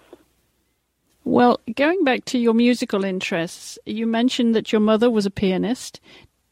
Well, 1.26 1.62
going 1.76 2.04
back 2.04 2.26
to 2.26 2.38
your 2.38 2.54
musical 2.54 3.06
interests, 3.06 3.80
you 3.86 4.06
mentioned 4.06 4.56
that 4.56 4.72
your 4.74 4.82
mother 4.82 5.10
was 5.10 5.26
a 5.26 5.32
pianist. 5.32 6.02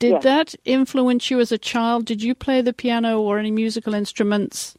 Did 0.01 0.13
Yes. 0.13 0.23
that 0.23 0.55
influence 0.65 1.29
you 1.29 1.39
as 1.39 1.51
a 1.51 1.59
child? 1.59 2.05
Did 2.05 2.23
you 2.23 2.33
play 2.33 2.61
the 2.61 2.73
piano 2.73 3.21
or 3.21 3.37
any 3.37 3.51
musical 3.51 3.93
instruments? 3.93 4.75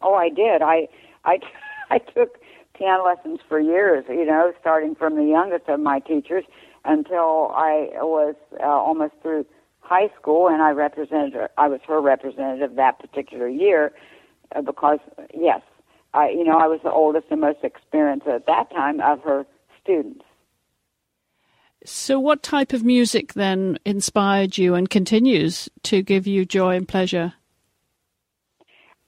Oh, 0.00 0.14
I 0.14 0.30
did. 0.30 0.62
I 0.62 0.88
I 1.26 1.40
I 1.90 1.98
took 1.98 2.38
piano 2.72 3.04
lessons 3.04 3.40
for 3.46 3.60
years. 3.60 4.06
You 4.08 4.24
know, 4.24 4.54
starting 4.58 4.94
from 4.94 5.16
the 5.16 5.24
youngest 5.24 5.68
of 5.68 5.78
my 5.80 6.00
teachers 6.00 6.44
until 6.86 7.52
I 7.54 7.90
was 8.00 8.34
uh, 8.58 8.64
almost 8.64 9.12
through 9.20 9.44
high 9.80 10.08
school, 10.18 10.48
and 10.48 10.62
I 10.62 10.70
represented. 10.70 11.34
Her, 11.34 11.50
I 11.58 11.68
was 11.68 11.80
her 11.86 12.00
representative 12.00 12.76
that 12.76 12.98
particular 12.98 13.46
year 13.46 13.92
uh, 14.56 14.62
because 14.62 15.00
yes, 15.34 15.60
I 16.14 16.30
you 16.30 16.44
know 16.44 16.56
I 16.56 16.66
was 16.66 16.80
the 16.82 16.90
oldest 16.90 17.26
and 17.30 17.42
most 17.42 17.62
experienced 17.62 18.26
at 18.26 18.46
that 18.46 18.70
time 18.70 19.02
of 19.02 19.20
her 19.20 19.44
students. 19.82 20.24
So, 21.84 22.20
what 22.20 22.42
type 22.42 22.72
of 22.72 22.84
music 22.84 23.32
then 23.34 23.78
inspired 23.84 24.58
you 24.58 24.74
and 24.74 24.88
continues 24.88 25.68
to 25.84 26.02
give 26.02 26.26
you 26.26 26.44
joy 26.44 26.76
and 26.76 26.86
pleasure? 26.86 27.34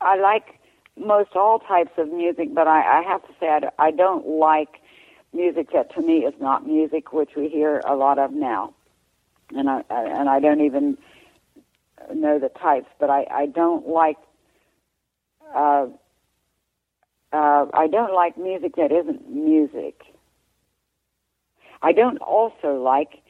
I 0.00 0.16
like 0.16 0.58
most 0.98 1.36
all 1.36 1.58
types 1.58 1.92
of 1.98 2.12
music, 2.12 2.54
but 2.54 2.66
I, 2.66 3.00
I 3.00 3.02
have 3.02 3.22
to 3.22 3.32
say 3.38 3.68
I 3.78 3.90
don't 3.90 4.26
like 4.26 4.80
music 5.32 5.72
that 5.72 5.94
to 5.94 6.02
me 6.02 6.18
is 6.18 6.34
not 6.40 6.66
music, 6.66 7.12
which 7.12 7.30
we 7.36 7.48
hear 7.48 7.80
a 7.84 7.94
lot 7.94 8.18
of 8.18 8.32
now. 8.32 8.74
And 9.54 9.68
I, 9.68 9.82
I 9.90 10.04
and 10.04 10.28
I 10.28 10.40
don't 10.40 10.62
even 10.62 10.96
know 12.12 12.38
the 12.38 12.48
types, 12.48 12.88
but 12.98 13.10
I, 13.10 13.26
I 13.30 13.46
don't 13.46 13.86
like 13.86 14.16
uh, 15.54 15.86
uh, 17.32 17.66
I 17.72 17.86
don't 17.90 18.14
like 18.14 18.36
music 18.36 18.76
that 18.76 18.92
isn't 18.92 19.30
music. 19.30 20.02
I 21.82 21.92
don't 21.92 22.18
also 22.18 22.74
like, 22.80 23.20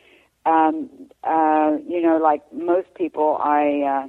um, 0.47 0.91
uh, 1.25 1.79
you 1.89 2.03
know, 2.03 2.19
like 2.19 2.43
most 2.53 2.95
people, 2.95 3.39
I. 3.41 3.83
Uh, 3.83 4.09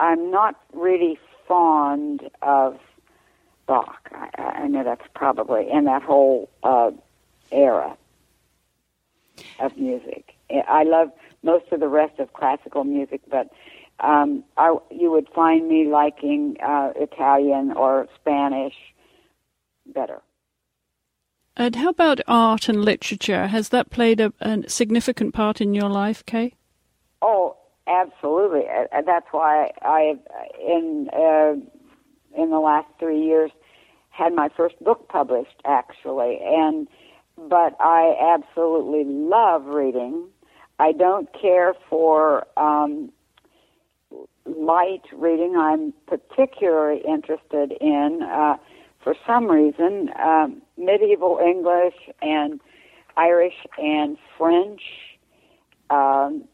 I'm 0.00 0.30
not 0.30 0.58
really 0.72 1.18
fond 1.46 2.30
of 2.40 2.78
Bach. 3.66 4.10
I, 4.12 4.62
I 4.62 4.66
know 4.66 4.82
that's 4.82 5.06
probably 5.14 5.70
in 5.70 5.84
that 5.84 6.02
whole 6.02 6.48
uh, 6.62 6.90
era 7.52 7.96
of 9.58 9.76
music. 9.76 10.34
I 10.66 10.84
love 10.84 11.12
most 11.42 11.66
of 11.70 11.80
the 11.80 11.88
rest 11.88 12.18
of 12.18 12.32
classical 12.32 12.84
music, 12.84 13.20
but 13.30 13.50
um, 14.00 14.42
I, 14.56 14.74
you 14.90 15.10
would 15.10 15.28
find 15.28 15.68
me 15.68 15.86
liking 15.86 16.56
uh, 16.60 16.92
Italian 16.96 17.72
or 17.72 18.08
Spanish 18.16 18.74
better. 19.86 20.22
And 21.56 21.76
how 21.76 21.90
about 21.90 22.20
art 22.26 22.68
and 22.68 22.84
literature? 22.84 23.48
Has 23.48 23.70
that 23.70 23.90
played 23.90 24.20
a, 24.20 24.32
a 24.40 24.68
significant 24.68 25.34
part 25.34 25.60
in 25.60 25.74
your 25.74 25.88
life, 25.88 26.24
Kay? 26.24 26.54
Oh, 27.22 27.56
absolutely. 27.86 28.62
Uh, 28.68 29.02
That's 29.04 29.26
why 29.30 29.72
I, 29.82 30.14
in 30.60 31.10
uh, 31.12 31.54
in 32.40 32.50
the 32.50 32.60
last 32.60 32.88
three 32.98 33.22
years, 33.22 33.50
had 34.10 34.32
my 34.32 34.48
first 34.56 34.78
book 34.82 35.08
published. 35.08 35.60
Actually, 35.64 36.38
and 36.42 36.88
but 37.36 37.76
I 37.80 38.14
absolutely 38.36 39.04
love 39.04 39.66
reading. 39.66 40.28
I 40.78 40.92
don't 40.92 41.28
care 41.38 41.74
for 41.88 42.46
um, 42.56 43.12
light 44.46 45.02
reading. 45.12 45.56
I'm 45.56 45.92
particularly 46.06 47.02
interested 47.06 47.72
in, 47.80 48.22
uh, 48.22 48.56
for 49.02 49.14
some 49.26 49.50
reason, 49.50 50.10
um, 50.22 50.62
medieval 50.76 51.38
English 51.42 51.94
and 52.22 52.60
Irish 53.16 53.66
and 53.78 54.16
French. 54.36 54.82
Um, 55.90 56.44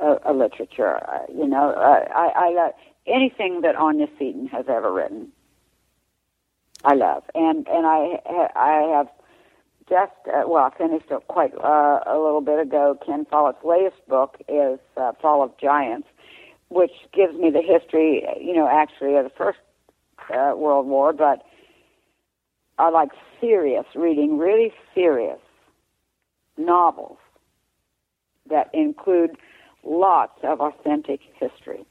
uh, 0.00 0.16
uh, 0.26 0.32
literature. 0.32 0.96
Uh, 1.06 1.26
you 1.28 1.46
know, 1.46 1.70
uh, 1.70 2.08
I, 2.14 2.32
I 2.34 2.54
love 2.54 2.72
anything 3.06 3.60
that 3.60 3.76
Anya 3.76 4.06
Seton 4.18 4.46
has 4.46 4.64
ever 4.66 4.90
written. 4.90 5.28
I 6.82 6.94
love, 6.94 7.24
and 7.34 7.68
and 7.68 7.86
I 7.86 8.18
I 8.56 8.96
have 8.96 9.08
just 9.86 10.12
uh, 10.26 10.48
well, 10.48 10.64
I 10.64 10.76
finished 10.78 11.10
it 11.10 11.28
quite 11.28 11.52
uh, 11.62 12.00
a 12.06 12.16
little 12.16 12.40
bit 12.40 12.58
ago. 12.58 12.98
Ken 13.04 13.26
Follett's 13.30 13.62
latest 13.62 13.96
book 14.08 14.38
is 14.48 14.78
Fall 15.20 15.42
of 15.42 15.58
Giants, 15.58 16.08
which 16.70 16.92
gives 17.12 17.36
me 17.36 17.50
the 17.50 17.60
history, 17.60 18.24
you 18.40 18.54
know, 18.54 18.66
actually 18.66 19.14
of 19.16 19.24
the 19.24 19.30
First 19.36 19.58
uh, 20.30 20.54
World 20.56 20.86
War, 20.86 21.12
but 21.12 21.42
I 22.78 22.90
like 22.90 23.10
serious 23.40 23.84
reading, 23.94 24.38
really 24.38 24.72
serious 24.94 25.38
novels 26.56 27.18
that 28.48 28.70
include 28.72 29.36
lots 29.84 30.38
of 30.42 30.60
authentic 30.60 31.20
history. 31.38 31.84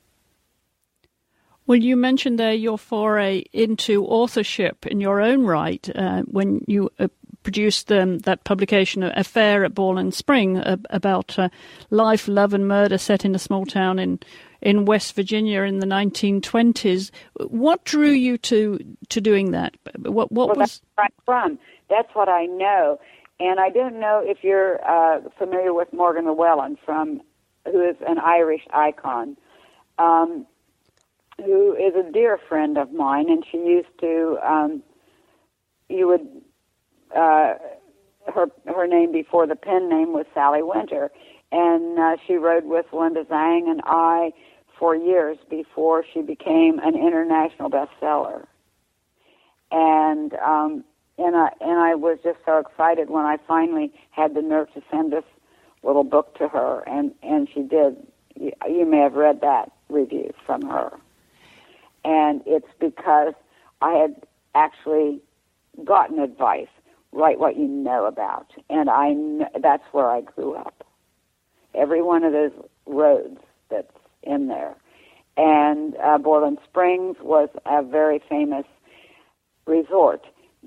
Well, 1.68 1.80
you 1.80 1.96
mentioned 1.96 2.40
there 2.40 2.54
your 2.54 2.78
foray 2.78 3.44
into 3.54 4.06
authorship 4.06 4.86
in 4.86 5.00
your 5.00 5.22
own 5.22 5.46
right 5.46 5.88
uh, 5.96 6.24
when 6.24 6.66
you 6.68 6.90
uh, 7.00 7.08
produced 7.44 7.92
um, 7.92 8.20
that 8.20 8.44
publication, 8.44 9.04
Affair 9.04 9.64
at 9.64 9.74
Borland 9.74 10.14
Spring, 10.14 10.58
uh, 10.58 10.78
about 10.90 11.38
life, 11.90 12.28
love, 12.28 12.54
and 12.54 12.68
murder 12.68 12.98
set 12.98 13.24
in 13.26 13.36
a 13.36 13.40
small 13.40 13.66
town 13.66 14.00
in 14.00 14.20
in 14.62 14.86
West 14.86 15.16
Virginia 15.16 15.62
in 15.64 15.80
the 15.80 15.88
1920s. 15.88 17.12
What 17.36 17.84
drew 17.84 18.10
you 18.10 18.38
to 18.40 18.80
to 19.10 19.22
doing 19.22 19.52
that? 19.52 19.76
What 20.00 20.32
what 20.32 20.50
well, 20.50 20.56
was? 20.56 20.58
That's 20.58 20.82
where 20.96 21.06
I'm 21.06 21.12
from. 21.26 21.60
That's 21.90 22.14
what 22.14 22.30
I 22.30 22.46
know, 22.46 23.00
and 23.40 23.60
I 23.60 23.70
don't 23.70 24.00
know 24.00 24.22
if 24.24 24.44
you're 24.44 24.80
uh, 24.88 25.22
familiar 25.38 25.74
with 25.74 25.92
Morgan 25.92 26.26
Llywelyn 26.26 26.78
from, 26.86 27.22
who 27.66 27.82
is 27.82 27.98
an 28.08 28.20
Irish 28.20 28.66
icon. 28.72 29.38
Um, 29.98 30.46
who 31.38 31.74
is 31.74 31.96
a 31.96 32.12
dear 32.12 32.38
friend 32.38 32.78
of 32.78 32.92
mine, 32.92 33.30
and 33.30 33.44
she 33.50 33.58
used 33.58 34.00
to. 34.00 34.38
Um, 34.44 34.84
you 35.90 36.08
would. 36.08 36.28
Uh, 37.16 37.56
her 38.28 38.46
her 38.68 38.88
name 38.88 39.12
before 39.12 39.48
the 39.48 39.56
pen 39.56 39.90
name 39.90 40.14
was 40.14 40.26
Sally 40.34 40.62
Winter, 40.62 41.12
and 41.52 42.00
uh, 42.00 42.18
she 42.26 42.36
rode 42.36 42.66
with 42.66 42.86
Linda 42.94 43.24
Zhang 43.26 43.70
and 43.70 43.82
I 43.86 44.32
for 44.82 44.98
years 44.98 45.38
before 45.50 46.04
she 46.14 46.24
became 46.24 46.80
an 46.80 46.96
international 46.96 47.70
bestseller. 47.70 48.48
And 49.72 50.34
um, 50.34 50.84
and 51.18 51.38
I 51.38 51.52
and 51.62 51.80
I 51.80 51.96
was 51.96 52.20
just 52.26 52.40
so 52.46 52.58
excited 52.58 53.10
when 53.10 53.26
I 53.26 53.38
finally 53.48 53.94
had 54.10 54.34
the 54.36 54.42
nerve 54.42 54.74
to 54.74 54.84
send 54.92 55.14
this 55.14 55.24
little 55.84 56.04
book 56.04 56.38
to 56.40 56.50
her, 56.50 56.84
and 56.88 57.14
and 57.24 57.48
she 57.54 57.62
did. 57.62 57.96
You, 58.36 58.52
you 58.68 58.86
may 58.86 59.00
have 59.00 59.14
read 59.14 59.42
that 59.42 59.72
review 59.90 60.34
from 60.46 60.64
her 60.64 60.92
and 62.04 62.42
it's 62.46 62.68
because 62.80 63.34
I 63.82 63.94
had 63.94 64.16
actually 64.56 65.22
gotten 65.84 66.20
advice. 66.20 66.68
Write 67.12 67.40
what 67.40 67.58
you 67.58 67.68
know 67.68 68.06
about, 68.06 68.48
and 68.70 68.90
I 68.90 69.14
that's 69.60 69.84
where 69.92 70.10
I 70.10 70.22
grew 70.22 70.56
up. 70.56 70.86
Every 71.76 72.02
one 72.02 72.24
of 72.24 72.32
those 72.32 72.54
roads 72.86 73.40
that's 73.70 73.92
in 74.24 74.48
there, 74.48 74.76
and 75.38 75.96
uh, 75.98 76.18
Borland 76.18 76.60
Springs 76.64 77.18
was 77.22 77.50
a 77.66 77.84
very 77.84 78.22
famous 78.30 78.66
resort 79.66 80.26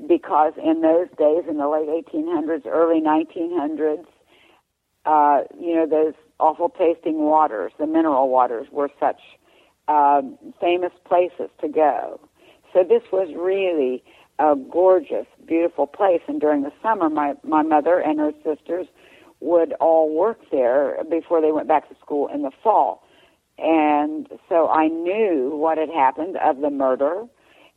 because 0.08 0.52
in 0.62 0.80
those 0.80 1.08
days, 1.18 1.44
in 1.48 1.58
the 1.58 1.68
late 1.68 1.88
1800s, 1.88 2.66
early 2.66 3.00
1900s, 3.00 4.04
uh, 5.06 5.42
you 5.58 5.74
know 5.74 5.86
those 5.86 6.14
awful 6.40 6.68
tasting 6.68 7.18
waters, 7.24 7.72
the 7.78 7.86
mineral 7.86 8.28
waters, 8.28 8.66
were 8.72 8.90
such 8.98 9.20
um, 9.88 10.38
famous 10.60 10.92
places 11.06 11.50
to 11.60 11.68
go. 11.68 12.20
So 12.72 12.82
this 12.82 13.02
was 13.12 13.28
really 13.36 14.02
a 14.38 14.56
gorgeous, 14.56 15.26
beautiful 15.46 15.86
place. 15.86 16.22
And 16.26 16.40
during 16.40 16.62
the 16.62 16.72
summer, 16.82 17.08
my 17.08 17.34
my 17.44 17.62
mother 17.62 17.98
and 18.00 18.18
her 18.18 18.32
sisters 18.44 18.86
would 19.40 19.74
all 19.74 20.12
work 20.12 20.38
there 20.50 20.96
before 21.08 21.40
they 21.40 21.52
went 21.52 21.68
back 21.68 21.88
to 21.88 21.94
school 22.00 22.28
in 22.28 22.42
the 22.42 22.50
fall. 22.62 23.03
And 23.58 24.28
so 24.48 24.68
I 24.68 24.88
knew 24.88 25.50
what 25.54 25.78
had 25.78 25.90
happened 25.90 26.36
of 26.36 26.60
the 26.60 26.70
murder 26.70 27.24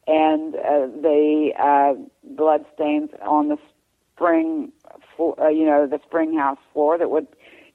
and 0.08 0.56
uh, 0.56 0.88
the 1.02 1.52
uh, 1.60 1.94
blood 2.36 2.66
stains 2.74 3.10
on 3.22 3.50
the 3.50 3.58
spring, 4.16 4.72
flo- 5.16 5.36
uh, 5.40 5.50
you 5.50 5.66
know, 5.66 5.86
the 5.86 6.00
spring 6.06 6.38
house 6.38 6.58
floor 6.74 6.98
that 6.98 7.10
would 7.12 7.28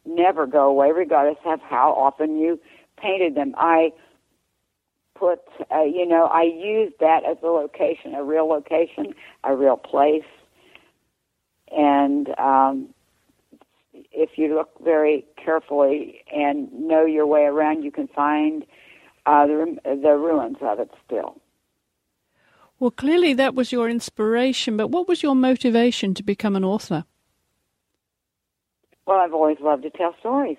never 0.05 0.47
go 0.47 0.69
away, 0.69 0.91
regardless 0.91 1.39
of 1.45 1.61
how 1.61 1.93
often 1.93 2.39
you 2.39 2.59
painted 2.97 3.35
them. 3.35 3.55
I 3.57 3.93
put, 5.15 5.41
uh, 5.71 5.85
you 5.85 6.07
know, 6.07 6.25
I 6.25 6.43
used 6.43 6.95
that 7.01 7.25
as 7.25 7.37
a 7.43 7.47
location, 7.47 8.15
a 8.15 8.25
real 8.25 8.49
location, 8.49 9.15
a 9.45 9.55
real 9.55 9.77
place. 9.77 10.25
And 11.71 12.29
um, 12.39 12.89
if 14.13 14.31
you 14.37 14.55
look 14.55 14.71
very 14.85 15.25
carefully 15.43 16.23
and 16.33 16.73
know 16.73 17.05
your 17.05 17.27
way 17.27 17.43
around, 17.43 17.83
you 17.83 17.91
can 17.91 18.09
find 18.09 18.65
uh, 19.27 19.47
the, 19.47 19.79
the 19.85 20.17
ruins 20.17 20.59
of 20.61 20.81
it 20.81 20.91
still. 21.07 21.41
Well, 22.79 22.91
clearly 22.91 23.33
that 23.35 23.55
was 23.55 23.71
your 23.71 23.89
inspiration, 23.89 24.77
but 24.77 24.89
what 24.89 25.07
was 25.07 25.23
your 25.23 25.37
motivation 25.37 26.15
to 26.15 26.23
become 26.23 26.57
an 26.57 26.65
author? 26.65 27.05
Well, 29.07 29.19
I've 29.19 29.35
always 29.35 29.59
loved 29.61 29.85
to 29.85 29.91
tell 29.91 30.15
stories. 30.21 30.59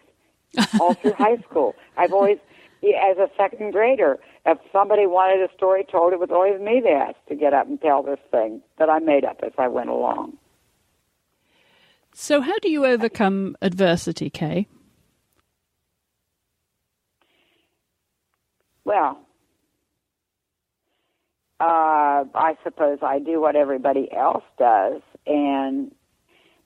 All 0.80 0.94
through 0.94 1.14
high 1.14 1.38
school. 1.50 1.76
I've 1.98 2.14
always, 2.14 2.38
as 2.84 3.18
a 3.18 3.30
second 3.36 3.72
grader, 3.72 4.20
if 4.46 4.58
somebody 4.72 5.08
wanted 5.08 5.42
a 5.42 5.54
story 5.56 5.86
told, 5.92 6.14
it 6.14 6.20
was 6.20 6.30
always 6.32 6.62
me 6.62 6.80
they 6.84 6.92
asked 6.92 7.28
to 7.30 7.36
get 7.36 7.54
up 7.54 7.68
and 7.68 7.82
tell 7.82 8.04
this 8.04 8.20
thing 8.30 8.62
that 8.78 8.90
I 8.90 9.00
made 9.00 9.26
up 9.26 9.40
as 9.44 9.54
I 9.58 9.68
went 9.68 9.90
along. 9.90 10.38
So, 12.16 12.42
how 12.42 12.58
do 12.60 12.70
you 12.70 12.86
overcome 12.86 13.56
adversity, 13.62 14.30
Kay? 14.30 14.68
Well, 18.86 19.20
uh, 21.60 22.26
I 22.36 22.58
suppose 22.64 23.00
I 23.02 23.20
do 23.20 23.42
what 23.42 23.56
everybody 23.56 24.12
else 24.12 24.44
does 24.60 25.02
and 25.26 25.92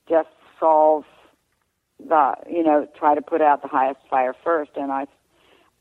just 0.10 0.30
solve 0.60 1.06
the, 2.00 2.34
you 2.50 2.64
know, 2.64 2.88
try 2.98 3.16
to 3.16 3.22
put 3.22 3.42
out 3.42 3.62
the 3.62 3.68
highest 3.68 4.00
fire 4.10 4.36
first. 4.44 4.72
And 4.76 4.92
I, 4.92 5.06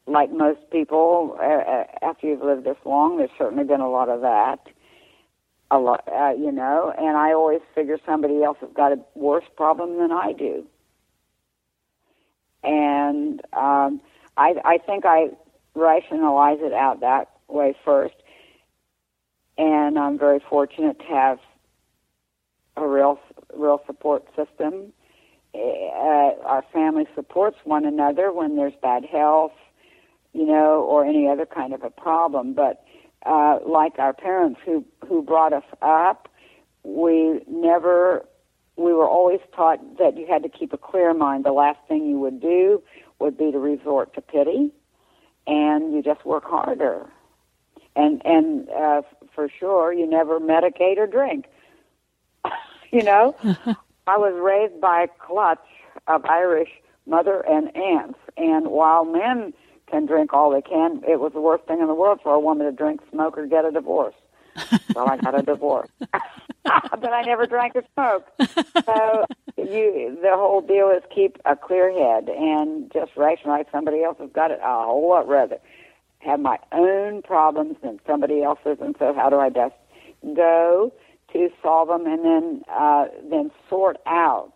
like 0.07 0.31
most 0.31 0.61
people, 0.71 1.37
uh, 1.41 1.45
uh 1.45 1.85
after 2.03 2.27
you've 2.29 2.43
lived 2.43 2.65
this 2.65 2.77
long, 2.85 3.17
there's 3.17 3.31
certainly 3.39 3.65
been 3.65 3.81
a 3.81 3.91
lot 3.91 4.09
of 4.09 4.21
that. 4.21 4.61
A 5.71 5.79
lot, 5.79 6.07
uh, 6.07 6.33
you 6.39 6.53
know, 6.53 6.93
and 6.97 7.17
I 7.17 7.33
always 7.33 7.61
figure 7.75 7.99
somebody 8.07 8.43
else 8.43 8.59
has 8.61 8.71
got 8.73 8.93
a 8.93 9.01
worse 9.15 9.45
problem 9.57 9.99
than 9.99 10.13
I 10.13 10.33
do. 10.33 10.65
And 12.63 13.41
um, 13.53 14.01
I, 14.37 14.55
I 14.65 14.79
think 14.79 15.05
I 15.05 15.31
rationalize 15.75 16.59
it 16.61 16.73
out 16.73 17.01
that 17.01 17.31
way 17.49 17.75
first 17.85 18.15
and 19.59 19.99
I'm 19.99 20.19
very 20.19 20.41
fortunate 20.41 20.99
to 21.01 21.07
have 21.07 21.39
a 22.77 22.87
real 22.87 23.19
real 23.55 23.81
support 23.87 24.27
system. 24.37 24.93
Uh, 25.55 26.37
our 26.45 26.65
family 26.73 27.07
supports 27.15 27.57
one 27.65 27.87
another 27.87 28.33
when 28.33 28.57
there's 28.57 28.75
bad 28.83 29.05
health, 29.05 29.53
you 30.35 30.45
know, 30.45 30.83
or 30.83 31.05
any 31.05 31.29
other 31.29 31.47
kind 31.47 31.73
of 31.73 31.83
a 31.83 31.91
problem. 31.91 32.53
But 32.53 32.85
uh, 33.25 33.59
like 33.67 33.99
our 33.99 34.13
parents 34.13 34.61
who 34.65 34.85
who 35.09 35.23
brought 35.23 35.53
us 35.53 35.65
up, 35.83 36.29
we 36.83 37.41
never 37.49 38.27
we 38.77 38.93
were 38.93 39.09
always 39.09 39.41
taught 39.55 39.99
that 39.99 40.17
you 40.17 40.27
had 40.27 40.43
to 40.43 40.49
keep 40.49 40.73
a 40.73 40.79
clear 40.79 41.15
mind. 41.15 41.45
The 41.45 41.53
last 41.53 41.79
thing 41.89 42.07
you 42.07 42.19
would 42.19 42.41
do 42.41 42.83
would 43.19 43.39
be 43.39 43.51
to 43.51 43.59
resort 43.59 44.15
to 44.15 44.21
pity, 44.21 44.71
and 45.47 45.95
you 45.95 46.03
just 46.03 46.25
work 46.25 46.45
harder 46.45 47.07
and 47.97 48.23
and 48.25 48.69
uh, 48.69 49.03
for 49.35 49.49
sure 49.59 49.93
you 49.93 50.07
never 50.07 50.39
medicate 50.39 50.99
or 50.99 51.07
drink. 51.07 51.47
you 52.93 53.03
know, 53.03 53.35
I 54.07 54.19
was 54.19 54.35
raised 54.37 54.81
by 54.81 55.05
a 55.05 55.09
clutch 55.27 55.67
of 56.07 56.25
Irish 56.27 56.71
mother 57.07 57.41
and 57.49 57.75
aunts, 57.77 58.19
and 58.37 58.69
while 58.69 59.05
men 59.05 59.55
can 59.91 60.07
drink 60.07 60.33
all 60.33 60.51
they 60.51 60.63
can, 60.63 61.03
it 61.07 61.21
was 61.21 61.33
the 61.33 61.41
worst 61.41 61.65
thing 61.65 61.81
in 61.81 61.87
the 61.87 61.95
world 61.95 62.21
for 62.23 62.35
a 62.35 62.41
woman 62.41 62.67
to 62.67 62.73
drink, 62.73 63.01
smoke, 63.11 63.39
or 63.39 63.47
get 63.47 63.65
a 63.65 63.71
divorce. 63.71 64.15
well, 64.95 65.09
I 65.09 65.19
got 65.19 65.39
a 65.39 65.43
divorce, 65.43 65.91
but 66.01 67.13
I 67.13 67.23
never 67.23 67.47
drank 67.47 67.77
or 67.77 67.85
smoked. 67.93 68.31
So 68.87 69.27
you, 69.59 70.19
the 70.23 70.31
whole 70.33 70.63
deal 70.63 70.89
is 70.91 71.03
keep 71.15 71.39
a 71.45 71.55
clear 71.57 71.93
head 71.93 72.31
and 72.31 72.91
just 72.93 73.13
rationalize. 73.17 73.67
Somebody 73.71 74.03
else 74.03 74.17
has 74.19 74.31
got 74.33 74.51
it 74.51 74.61
a 74.63 74.85
whole 74.85 75.11
lot 75.11 75.29
rather 75.29 75.59
have 76.21 76.41
my 76.41 76.59
own 76.73 77.23
problems 77.23 77.77
than 77.83 78.01
somebody 78.07 78.43
else's, 78.43 78.79
and 78.81 78.97
so 78.99 79.15
how 79.15 79.31
do 79.31 79.39
I 79.39 79.49
best 79.49 79.75
go 80.35 80.93
to 81.33 81.51
solve 81.63 81.89
them, 81.89 82.07
and 82.07 82.25
then 82.25 82.63
uh, 82.69 83.07
then 83.31 83.51
sort 83.69 83.99
out 84.07 84.53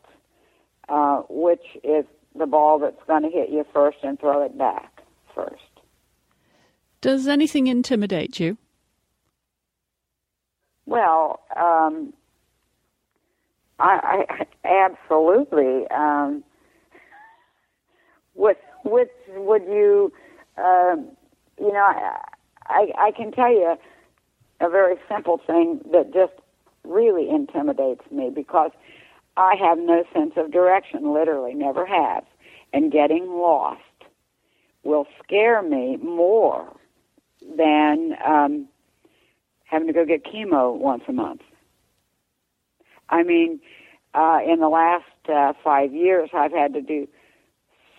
uh, 0.89 1.23
which 1.29 1.79
is 1.85 2.05
the 2.35 2.47
ball 2.47 2.79
that's 2.79 3.03
going 3.07 3.23
to 3.23 3.31
hit 3.31 3.51
you 3.51 3.65
first, 3.73 3.99
and 4.03 4.19
throw 4.19 4.45
it 4.45 4.57
back 4.59 5.00
first. 5.35 5.63
Does 7.01 7.27
anything 7.27 7.67
intimidate 7.67 8.39
you? 8.39 8.59
Well, 10.87 11.41
um, 11.57 12.13
I, 13.79 14.25
I 14.29 14.69
absolutely. 14.69 15.87
Um, 15.91 16.45
what 18.35 18.61
which 18.85 19.11
would 19.37 19.63
you? 19.63 20.13
Um, 20.59 21.09
you 21.59 21.73
know, 21.73 21.87
I, 22.67 22.93
I 22.99 23.13
can 23.17 23.33
tell 23.33 23.53
you 23.53 23.77
a 24.61 24.69
very 24.69 24.97
simple 25.09 25.41
thing 25.47 25.81
that 25.93 26.13
just 26.13 26.33
really 26.85 27.29
intimidates 27.29 28.03
me 28.11 28.31
because 28.35 28.71
I 29.37 29.55
have 29.57 29.79
no 29.79 30.05
sense 30.13 30.33
of 30.37 30.51
direction, 30.51 31.13
literally, 31.13 31.55
never 31.55 31.87
have. 31.87 32.25
And 32.73 32.93
getting 32.93 33.27
lost 33.29 33.81
will 34.83 35.07
scare 35.23 35.63
me 35.63 35.97
more 35.99 36.77
than 37.57 38.17
um, 38.25 38.69
having 39.65 39.87
to 39.87 39.93
go 39.93 40.05
get 40.05 40.25
chemo 40.25 40.77
once 40.77 41.03
a 41.09 41.13
month. 41.13 41.43
I 43.09 43.23
mean, 43.23 43.61
uh, 44.15 44.39
in 44.47 44.61
the 44.61 44.69
last 44.69 45.05
uh, 45.29 45.53
five 45.63 45.93
years, 45.93 46.31
I've 46.33 46.53
had 46.53 46.75
to 46.75 46.81
do 46.81 47.09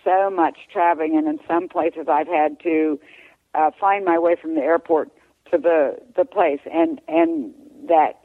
so 0.04 0.30
much 0.30 0.58
traveling, 0.72 1.16
and 1.16 1.28
in 1.28 1.38
some 1.46 1.68
places, 1.68 2.06
I've 2.08 2.26
had 2.26 2.60
to 2.60 2.98
uh, 3.54 3.70
find 3.78 4.04
my 4.04 4.18
way 4.18 4.36
from 4.40 4.54
the 4.54 4.62
airport 4.62 5.10
to 5.50 5.58
the 5.58 5.98
the 6.16 6.24
place, 6.24 6.60
and 6.70 7.00
and 7.08 7.54
that 7.88 8.20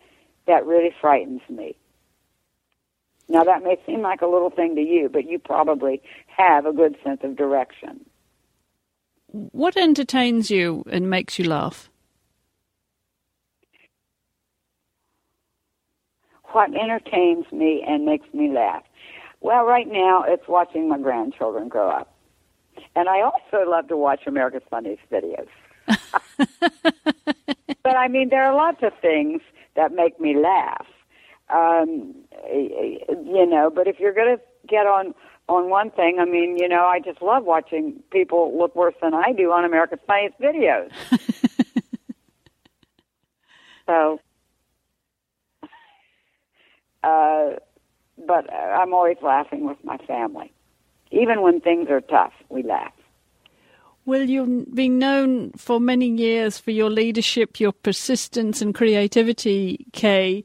that 0.47 0.65
really 0.65 0.93
frightens 0.99 1.41
me. 1.49 1.77
Now 3.29 3.43
that 3.43 3.63
may 3.63 3.77
seem 3.85 4.01
like 4.01 4.21
a 4.21 4.27
little 4.27 4.49
thing 4.49 4.75
to 4.75 4.81
you, 4.81 5.09
but 5.09 5.25
you 5.25 5.37
probably 5.37 6.01
have 6.27 6.65
a 6.65 6.71
good 6.71 6.97
sense 7.03 7.21
of 7.23 7.35
direction. 7.35 8.05
What 9.27 9.75
entertains 9.75 10.49
you 10.49 10.83
and 10.89 11.09
makes 11.09 11.37
you 11.37 11.45
laugh? 11.45 11.89
What 16.51 16.73
entertains 16.73 17.45
me 17.51 17.83
and 17.85 18.05
makes 18.05 18.33
me 18.33 18.51
laugh? 18.51 18.83
Well, 19.41 19.65
right 19.65 19.87
now 19.87 20.23
it's 20.27 20.47
watching 20.47 20.87
my 20.87 20.97
grandchildren 20.97 21.67
grow 21.67 21.89
up. 21.89 22.13
And 22.95 23.09
I 23.09 23.21
also 23.21 23.69
love 23.69 23.87
to 23.89 23.97
watch 23.97 24.21
America's 24.25 24.63
Funniest 24.69 25.03
videos. 25.11 25.47
but 27.83 27.95
I 27.95 28.07
mean, 28.07 28.29
there 28.29 28.43
are 28.43 28.55
lots 28.55 28.81
of 28.81 28.93
things 29.01 29.41
that 29.75 29.91
make 29.91 30.19
me 30.19 30.35
laugh. 30.37 30.87
Um, 31.49 32.15
you 32.51 33.45
know, 33.45 33.69
but 33.73 33.87
if 33.87 33.99
you're 33.99 34.13
going 34.13 34.37
to 34.37 34.41
get 34.67 34.85
on 34.85 35.13
on 35.49 35.69
one 35.69 35.91
thing, 35.91 36.17
I 36.19 36.25
mean, 36.25 36.57
you 36.57 36.67
know, 36.67 36.85
I 36.85 36.99
just 36.99 37.21
love 37.21 37.43
watching 37.45 38.03
people 38.11 38.57
look 38.57 38.75
worse 38.75 38.95
than 39.01 39.13
I 39.13 39.31
do 39.31 39.51
on 39.51 39.63
America's 39.63 39.99
Funniest 40.05 40.39
videos. 40.39 40.91
so, 43.85 44.19
uh, 47.03 47.51
but 48.25 48.51
I'm 48.53 48.93
always 48.93 49.17
laughing 49.21 49.65
with 49.65 49.77
my 49.83 49.97
family. 49.97 50.51
Even 51.11 51.41
when 51.41 51.61
things 51.61 51.89
are 51.89 52.01
tough, 52.01 52.33
we 52.49 52.63
laugh. 52.63 52.91
Well, 54.05 54.23
you've 54.23 54.73
been 54.73 54.99
known 54.99 55.51
for 55.57 55.79
many 55.79 56.07
years 56.07 56.57
for 56.57 56.71
your 56.71 56.89
leadership, 56.89 57.59
your 57.59 57.73
persistence, 57.73 58.61
and 58.61 58.73
creativity, 58.73 59.85
Kay. 59.91 60.43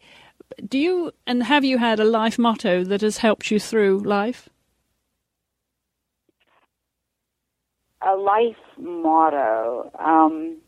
Do 0.68 0.78
you 0.78 1.12
and 1.26 1.42
have 1.44 1.64
you 1.64 1.78
had 1.78 1.98
a 1.98 2.04
life 2.04 2.38
motto 2.38 2.84
that 2.84 3.00
has 3.00 3.18
helped 3.18 3.50
you 3.50 3.58
through 3.58 4.00
life? 4.00 4.48
A 8.06 8.16
life 8.16 8.56
motto. 8.78 9.90
Um, 9.98 10.58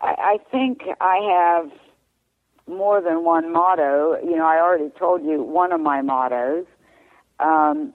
I, 0.00 0.14
I 0.18 0.38
think 0.50 0.82
I 1.00 1.60
have 1.60 1.70
more 2.66 3.00
than 3.00 3.24
one 3.24 3.52
motto. 3.52 4.16
You 4.22 4.36
know, 4.36 4.46
I 4.46 4.60
already 4.60 4.90
told 4.98 5.24
you 5.24 5.42
one 5.42 5.72
of 5.72 5.80
my 5.80 6.02
mottos. 6.02 6.66
Um, 7.40 7.92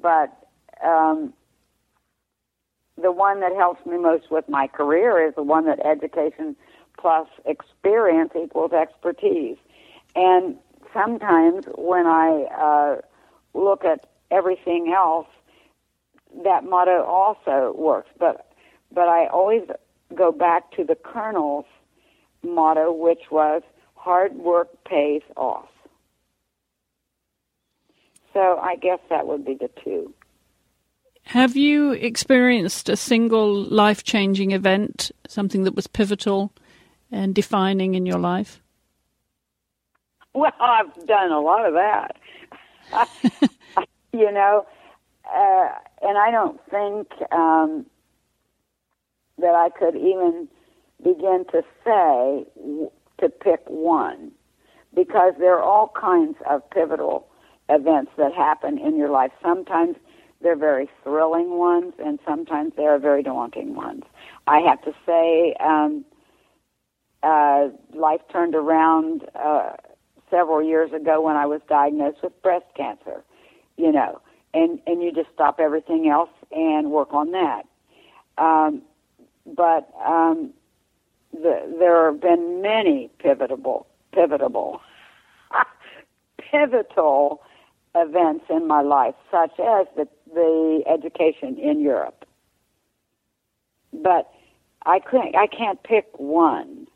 but 0.00 0.48
um, 0.84 1.32
the 3.00 3.12
one 3.12 3.40
that 3.40 3.52
helps 3.54 3.84
me 3.86 3.98
most 3.98 4.30
with 4.30 4.48
my 4.48 4.66
career 4.66 5.26
is 5.26 5.34
the 5.34 5.42
one 5.42 5.66
that 5.66 5.84
education 5.84 6.56
plus 6.98 7.28
experience 7.44 8.32
equals 8.40 8.72
expertise. 8.72 9.56
And 10.14 10.56
sometimes 10.92 11.64
when 11.76 12.06
I 12.06 12.44
uh, 12.58 13.00
look 13.58 13.84
at 13.84 14.06
everything 14.30 14.92
else, 14.94 15.26
that 16.44 16.64
motto 16.64 17.04
also 17.04 17.74
works. 17.76 18.10
But 18.18 18.46
but 18.92 19.08
I 19.08 19.26
always 19.26 19.62
go 20.14 20.32
back 20.32 20.70
to 20.72 20.84
the 20.84 20.94
Colonel's 20.94 21.66
motto, 22.42 22.92
which 22.92 23.30
was 23.30 23.62
hard 23.94 24.34
work 24.34 24.68
pays 24.84 25.22
off. 25.36 25.68
So 28.32 28.58
I 28.58 28.76
guess 28.76 28.98
that 29.10 29.26
would 29.26 29.44
be 29.44 29.54
the 29.54 29.70
two. 29.84 30.12
Have 31.24 31.56
you 31.56 31.92
experienced 31.92 32.88
a 32.88 32.96
single 32.96 33.62
life 33.62 34.02
changing 34.02 34.50
event, 34.50 35.12
something 35.28 35.64
that 35.64 35.74
was 35.74 35.86
pivotal 35.86 36.52
and 37.10 37.34
defining 37.34 37.94
in 37.94 38.06
your 38.06 38.18
life? 38.18 38.60
Well, 40.34 40.52
I've 40.58 41.06
done 41.06 41.30
a 41.30 41.40
lot 41.40 41.66
of 41.66 41.74
that. 41.74 42.16
you 44.12 44.32
know, 44.32 44.66
uh, 45.34 45.68
and 46.02 46.18
I 46.18 46.30
don't 46.30 46.60
think 46.70 47.08
um, 47.32 47.86
that 49.38 49.54
I 49.54 49.68
could 49.70 49.96
even 49.96 50.48
begin 51.02 51.44
to 51.52 51.62
say 51.84 52.46
to 53.20 53.28
pick 53.28 53.60
one 53.66 54.32
because 54.94 55.34
there 55.38 55.56
are 55.56 55.62
all 55.62 55.92
kinds 55.98 56.36
of 56.48 56.68
pivotal 56.70 57.26
events 57.68 58.12
that 58.18 58.32
happen 58.34 58.78
in 58.78 58.96
your 58.96 59.08
life. 59.10 59.30
Sometimes 59.42 59.96
they're 60.42 60.56
very 60.56 60.88
thrilling 61.02 61.58
ones, 61.58 61.94
and 62.04 62.18
sometimes 62.26 62.72
they 62.76 62.84
are 62.84 62.98
very 62.98 63.22
daunting 63.22 63.74
ones. 63.74 64.02
I 64.46 64.58
have 64.60 64.82
to 64.82 64.92
say, 65.06 65.54
um, 65.60 66.04
uh, 67.22 67.68
life 67.94 68.20
turned 68.30 68.54
around 68.54 69.22
uh, 69.36 69.74
several 70.30 70.62
years 70.62 70.92
ago 70.92 71.20
when 71.20 71.36
I 71.36 71.46
was 71.46 71.60
diagnosed 71.68 72.18
with 72.22 72.40
breast 72.42 72.66
cancer. 72.76 73.22
You 73.76 73.92
know, 73.92 74.20
and 74.54 74.80
and 74.86 75.02
you 75.02 75.12
just 75.12 75.28
stop 75.32 75.58
everything 75.60 76.08
else 76.08 76.30
and 76.50 76.90
work 76.90 77.12
on 77.12 77.32
that. 77.32 77.62
Um, 78.38 78.82
but 79.46 79.92
um, 80.04 80.52
the, 81.32 81.74
there 81.78 82.10
have 82.10 82.20
been 82.20 82.62
many 82.62 83.10
pivotal, 83.18 83.86
pivotal, 84.12 84.80
pivotal 86.50 87.42
events 87.94 88.44
in 88.48 88.66
my 88.66 88.82
life, 88.82 89.14
such 89.30 89.58
as 89.58 89.86
the 89.96 90.08
the 90.34 90.82
education 90.86 91.58
in 91.58 91.80
Europe. 91.80 92.24
But 93.92 94.30
I 94.84 94.98
couldn't. 95.00 95.36
I 95.36 95.46
can't 95.46 95.82
pick 95.82 96.06
one. 96.18 96.86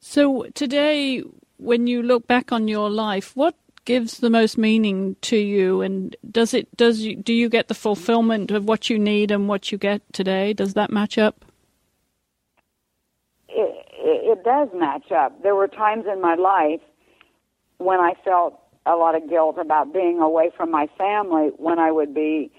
So 0.00 0.46
today, 0.54 1.22
when 1.56 1.86
you 1.86 2.02
look 2.02 2.26
back 2.26 2.52
on 2.52 2.68
your 2.68 2.90
life, 2.90 3.34
what 3.34 3.56
gives 3.84 4.18
the 4.18 4.30
most 4.30 4.56
meaning 4.58 5.16
to 5.22 5.36
you, 5.36 5.82
and 5.82 6.16
does 6.30 6.54
it 6.54 6.74
does 6.76 7.00
you 7.00 7.16
do 7.16 7.32
you 7.32 7.48
get 7.48 7.68
the 7.68 7.74
fulfillment 7.74 8.50
of 8.50 8.64
what 8.64 8.90
you 8.90 8.98
need 8.98 9.30
and 9.30 9.48
what 9.48 9.72
you 9.72 9.78
get 9.78 10.02
today? 10.12 10.52
Does 10.52 10.74
that 10.74 10.90
match 10.90 11.18
up? 11.18 11.44
It, 13.48 13.86
it 13.98 14.44
does 14.44 14.68
match 14.74 15.12
up. 15.12 15.42
There 15.42 15.54
were 15.54 15.68
times 15.68 16.04
in 16.10 16.20
my 16.20 16.34
life 16.34 16.80
when 17.78 18.00
I 18.00 18.14
felt 18.24 18.58
a 18.86 18.96
lot 18.96 19.14
of 19.14 19.28
guilt 19.28 19.56
about 19.58 19.92
being 19.92 20.20
away 20.20 20.50
from 20.56 20.70
my 20.70 20.88
family 20.98 21.50
when 21.56 21.78
I 21.78 21.90
would 21.90 22.14
be 22.14 22.50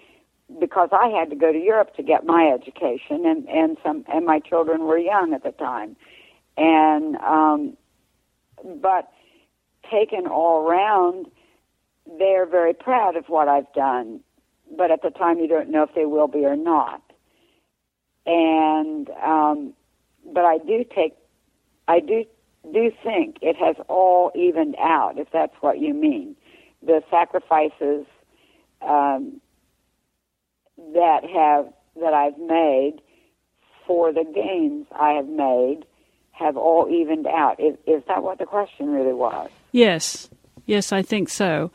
because 0.60 0.90
I 0.92 1.08
had 1.08 1.30
to 1.30 1.36
go 1.36 1.52
to 1.52 1.60
Europe 1.60 1.96
to 1.96 2.04
get 2.04 2.26
my 2.26 2.52
education 2.54 3.26
and 3.26 3.48
and 3.50 3.78
some 3.84 4.06
and 4.12 4.26
my 4.26 4.40
children 4.40 4.84
were 4.84 4.98
young 4.98 5.34
at 5.34 5.44
the 5.44 5.52
time 5.52 5.96
and 6.58 7.16
um 7.18 7.78
but 8.82 9.12
taken 9.92 10.28
all 10.28 10.68
around 10.68 11.28
they're 12.20 12.46
very 12.46 12.74
proud 12.74 13.16
of 13.16 13.26
what 13.28 13.48
I've 13.48 13.72
done 13.74 14.20
but 14.78 14.92
at 14.92 15.02
the 15.02 15.10
time 15.10 15.40
you 15.40 15.48
don't 15.48 15.70
know 15.70 15.84
if 15.84 15.94
they 15.96 16.06
will 16.06 16.28
be 16.28 16.46
or 16.46 16.56
not 16.56 17.02
and 18.26 19.10
um 19.24 19.74
but 20.34 20.46
I 20.46 20.58
do 20.58 20.84
take 20.96 21.16
I 21.88 22.00
do 22.00 22.26
do 22.74 22.92
think 23.04 23.38
it 23.42 23.56
has 23.58 23.76
all 23.88 24.32
evened 24.36 24.76
out, 24.80 25.18
if 25.18 25.28
that's 25.32 25.56
what 25.62 25.80
you 25.80 25.94
mean. 25.94 26.36
The 26.86 27.04
sacrifices 27.10 28.06
um, 28.82 29.42
that 30.94 31.24
have 31.24 31.72
that 32.02 32.14
I've 32.14 32.38
made 32.38 33.02
for 33.88 34.12
the 34.12 34.24
gains 34.24 34.88
I 34.92 35.12
have 35.12 35.28
made 35.28 35.86
have 36.32 36.58
all 36.58 36.90
evened 36.90 37.28
out. 37.28 37.60
Is, 37.60 37.76
is 37.88 38.04
that 38.08 38.24
what 38.24 38.40
the 38.40 38.46
question 38.46 38.90
really 38.90 39.14
was? 39.14 39.50
Yes, 39.76 40.30
yes, 40.66 40.94
I 40.94 41.02
think 41.02 41.28
so. 41.28 41.70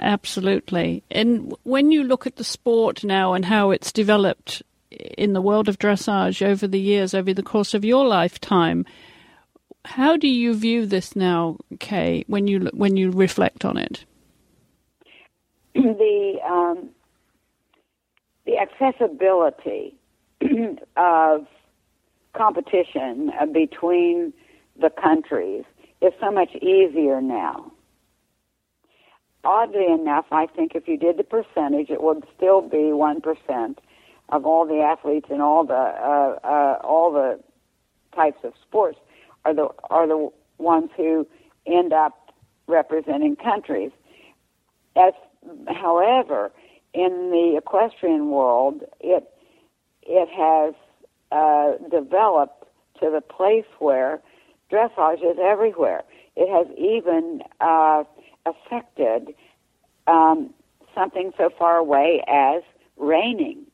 Absolutely. 0.00 1.04
And 1.12 1.54
when 1.62 1.92
you 1.92 2.02
look 2.02 2.26
at 2.26 2.34
the 2.34 2.42
sport 2.42 3.04
now 3.04 3.34
and 3.34 3.44
how 3.44 3.70
it's 3.70 3.92
developed 3.92 4.64
in 4.90 5.32
the 5.32 5.40
world 5.40 5.68
of 5.68 5.78
dressage 5.78 6.44
over 6.44 6.66
the 6.66 6.80
years, 6.80 7.14
over 7.14 7.32
the 7.32 7.44
course 7.44 7.72
of 7.72 7.84
your 7.84 8.04
lifetime, 8.04 8.84
how 9.84 10.16
do 10.16 10.26
you 10.26 10.56
view 10.56 10.86
this 10.86 11.14
now, 11.14 11.58
Kay, 11.78 12.24
when 12.26 12.48
you 12.48 12.68
when 12.74 12.96
you 12.96 13.12
reflect 13.12 13.64
on 13.64 13.76
it? 13.78 14.04
The 15.74 16.40
um, 16.44 16.88
the 18.44 18.58
accessibility 18.58 19.94
of 20.96 21.46
competition 22.36 23.30
uh, 23.40 23.46
between 23.46 24.32
the 24.80 24.90
countries 24.90 25.62
is 26.06 26.12
so 26.20 26.30
much 26.30 26.54
easier 26.56 27.20
now. 27.20 27.72
Oddly 29.44 29.86
enough, 29.86 30.26
I 30.32 30.46
think 30.46 30.74
if 30.74 30.88
you 30.88 30.96
did 30.96 31.18
the 31.18 31.24
percentage, 31.24 31.90
it 31.90 32.02
would 32.02 32.24
still 32.36 32.62
be 32.62 32.92
one 32.92 33.20
percent 33.20 33.80
of 34.28 34.44
all 34.44 34.66
the 34.66 34.80
athletes 34.80 35.28
in 35.30 35.40
all 35.40 35.64
the 35.64 35.74
uh, 35.74 36.38
uh, 36.42 36.78
all 36.82 37.12
the 37.12 37.38
types 38.14 38.38
of 38.42 38.52
sports 38.62 38.98
are 39.44 39.54
the 39.54 39.68
are 39.90 40.06
the 40.06 40.30
ones 40.58 40.90
who 40.96 41.26
end 41.66 41.92
up 41.92 42.32
representing 42.66 43.36
countries. 43.36 43.92
As 44.96 45.12
however, 45.68 46.50
in 46.92 47.30
the 47.30 47.56
equestrian 47.56 48.30
world, 48.30 48.82
it 49.00 49.30
it 50.02 50.28
has 50.28 50.74
uh, 51.30 51.72
developed 51.88 52.64
to 53.00 53.10
the 53.10 53.20
place 53.20 53.66
where 53.78 54.20
dressage 54.70 55.22
is 55.22 55.38
everywhere. 55.40 56.02
It 56.34 56.48
has 56.48 56.66
even 56.76 57.42
uh, 57.60 58.04
affected 58.44 59.34
um, 60.06 60.52
something 60.94 61.32
so 61.36 61.50
far 61.58 61.76
away 61.76 62.22
as 62.26 62.62
reining. 62.96 63.66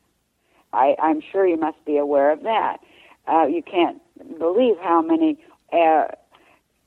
I, 0.73 0.97
I'm 1.01 1.21
sure 1.21 1.47
you 1.47 1.57
must 1.57 1.85
be 1.85 1.97
aware 1.97 2.31
of 2.31 2.43
that. 2.43 2.79
Uh, 3.27 3.47
you 3.47 3.63
can't 3.63 4.01
believe 4.39 4.77
how 4.81 5.03
many 5.03 5.39
uh, 5.73 6.09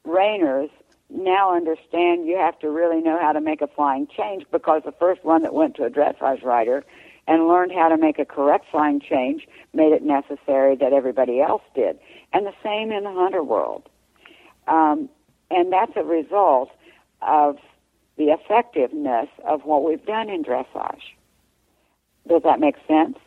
reiners 0.05 0.69
now 1.09 1.55
understand 1.55 2.25
you 2.25 2.37
have 2.37 2.57
to 2.59 2.69
really 2.69 3.01
know 3.01 3.19
how 3.19 3.31
to 3.31 3.41
make 3.41 3.61
a 3.61 3.67
flying 3.67 4.07
change 4.07 4.45
because 4.51 4.81
the 4.85 4.91
first 4.91 5.23
one 5.23 5.43
that 5.43 5.53
went 5.53 5.75
to 5.75 5.83
a 5.83 5.89
dressage 5.89 6.43
rider 6.43 6.83
and 7.27 7.47
learned 7.47 7.71
how 7.71 7.89
to 7.89 7.97
make 7.97 8.19
a 8.19 8.25
correct 8.25 8.65
flying 8.71 8.99
change 8.99 9.47
made 9.73 9.91
it 9.91 10.03
necessary 10.03 10.75
that 10.75 10.93
everybody 10.93 11.41
else 11.41 11.63
did. 11.73 11.97
And 12.33 12.45
the 12.45 12.53
same 12.63 12.91
in 12.91 13.03
the 13.03 13.11
hunter 13.11 13.43
world. 13.43 13.89
Um, 14.67 15.09
and 15.51 15.71
that's 15.71 15.91
a 15.95 16.03
result 16.03 16.71
of 17.21 17.57
the 18.17 18.25
effectiveness 18.25 19.27
of 19.45 19.65
what 19.65 19.83
we've 19.83 20.05
done 20.05 20.29
in 20.29 20.43
dressage. 20.43 21.01
Does 22.27 22.41
that 22.43 22.59
make 22.59 22.75
sense? 22.87 23.17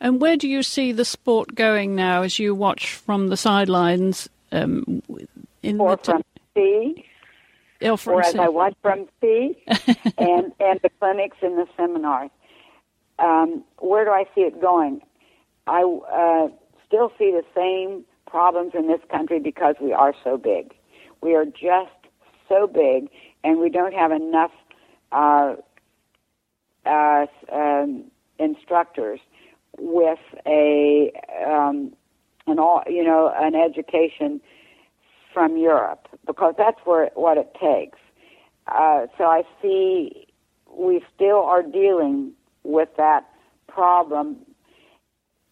And 0.00 0.20
where 0.20 0.36
do 0.36 0.48
you 0.48 0.62
see 0.62 0.92
the 0.92 1.04
sport 1.04 1.54
going 1.54 1.94
now 1.94 2.22
as 2.22 2.38
you 2.38 2.54
watch 2.54 2.94
from 2.94 3.28
the 3.28 3.36
sidelines 3.36 4.28
um, 4.52 5.02
in 5.62 5.80
or 5.80 5.96
from 5.96 6.22
C, 6.54 7.04
oh, 7.82 7.96
from 7.96 8.14
or 8.14 8.22
as 8.22 8.34
I 8.34 8.48
watch 8.48 8.74
from 8.82 9.06
C, 9.20 9.56
and 10.18 10.52
and 10.60 10.80
the 10.82 10.90
clinics 11.00 11.36
and 11.42 11.58
the 11.58 11.66
seminars. 11.76 12.30
Um, 13.18 13.64
where 13.78 14.04
do 14.04 14.10
I 14.10 14.24
see 14.34 14.42
it 14.42 14.60
going? 14.60 15.00
I 15.66 15.82
uh, 15.82 16.48
still 16.86 17.12
see 17.18 17.30
the 17.30 17.44
same 17.54 18.04
problems 18.34 18.72
in 18.74 18.88
this 18.88 19.00
country 19.12 19.38
because 19.38 19.76
we 19.80 19.92
are 19.92 20.12
so 20.24 20.36
big. 20.36 20.74
We 21.22 21.36
are 21.36 21.44
just 21.44 22.00
so 22.48 22.66
big, 22.66 23.08
and 23.44 23.60
we 23.60 23.70
don't 23.70 23.94
have 23.94 24.10
enough 24.10 24.50
uh, 25.12 25.54
uh, 26.84 27.26
um, 27.52 28.10
instructors 28.40 29.20
with 29.78 30.18
a 30.48 31.12
um, 31.46 31.92
an 32.48 32.58
all 32.58 32.82
you 32.88 33.04
know 33.04 33.32
an 33.36 33.54
education 33.54 34.40
from 35.32 35.56
Europe 35.56 36.08
because 36.26 36.54
that's 36.58 36.80
where 36.84 37.10
what 37.14 37.38
it 37.38 37.56
takes. 37.60 38.00
Uh, 38.66 39.06
so 39.16 39.26
I 39.26 39.44
see 39.62 40.26
we 40.76 41.04
still 41.14 41.44
are 41.44 41.62
dealing 41.62 42.32
with 42.64 42.88
that 42.96 43.28
problem, 43.68 44.38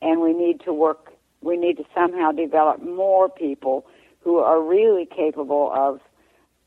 and 0.01 0.20
we 0.20 0.33
need 0.33 0.61
to 0.64 0.72
work. 0.72 1.12
We 1.43 1.57
need 1.57 1.76
to 1.78 1.84
somehow 1.95 2.32
develop 2.32 2.82
more 2.82 3.28
people 3.28 3.86
who 4.20 4.38
are 4.38 4.62
really 4.62 5.07
capable 5.07 5.72
of 5.74 6.01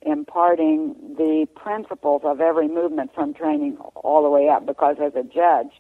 imparting 0.01 0.95
the 1.17 1.47
principles 1.55 2.21
of 2.23 2.41
every 2.41 2.67
movement 2.67 3.11
from 3.15 3.34
training 3.34 3.78
all 3.95 4.23
the 4.23 4.30
way 4.30 4.49
up. 4.49 4.65
Because 4.65 4.97
as 5.01 5.13
a 5.15 5.23
judge, 5.23 5.71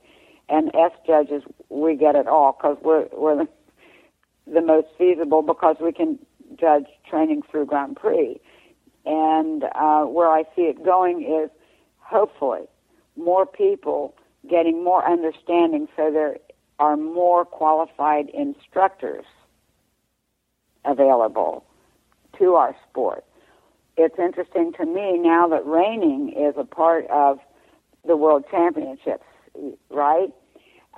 and 0.49 0.71
S 0.75 0.91
judges, 1.05 1.43
we 1.69 1.95
get 1.95 2.15
it 2.15 2.27
all 2.27 2.53
because 2.57 2.77
we're 2.83 3.07
we're 3.13 3.45
the 4.47 4.61
most 4.61 4.87
feasible 4.97 5.41
because 5.41 5.77
we 5.81 5.91
can 5.91 6.19
judge 6.59 6.85
training 7.09 7.41
through 7.49 7.65
Grand 7.65 7.95
Prix. 7.95 8.39
And 9.05 9.63
uh, 9.75 10.03
where 10.03 10.29
I 10.29 10.43
see 10.55 10.63
it 10.63 10.83
going 10.83 11.23
is 11.23 11.49
hopefully 11.99 12.65
more 13.15 13.45
people 13.45 14.15
getting 14.49 14.83
more 14.83 15.07
understanding 15.07 15.87
so 15.95 16.11
there 16.11 16.37
are 16.79 16.97
more 16.97 17.45
qualified 17.45 18.29
instructors 18.29 19.25
available 20.83 21.65
to 22.37 22.55
our 22.55 22.75
sport. 22.89 23.23
It's 23.97 24.19
interesting 24.19 24.73
to 24.73 24.85
me 24.85 25.17
now 25.17 25.47
that 25.47 25.65
reining 25.65 26.33
is 26.37 26.55
a 26.57 26.65
part 26.65 27.07
of 27.09 27.39
the 28.05 28.17
World 28.17 28.43
Championships, 28.51 29.25
right? 29.89 30.33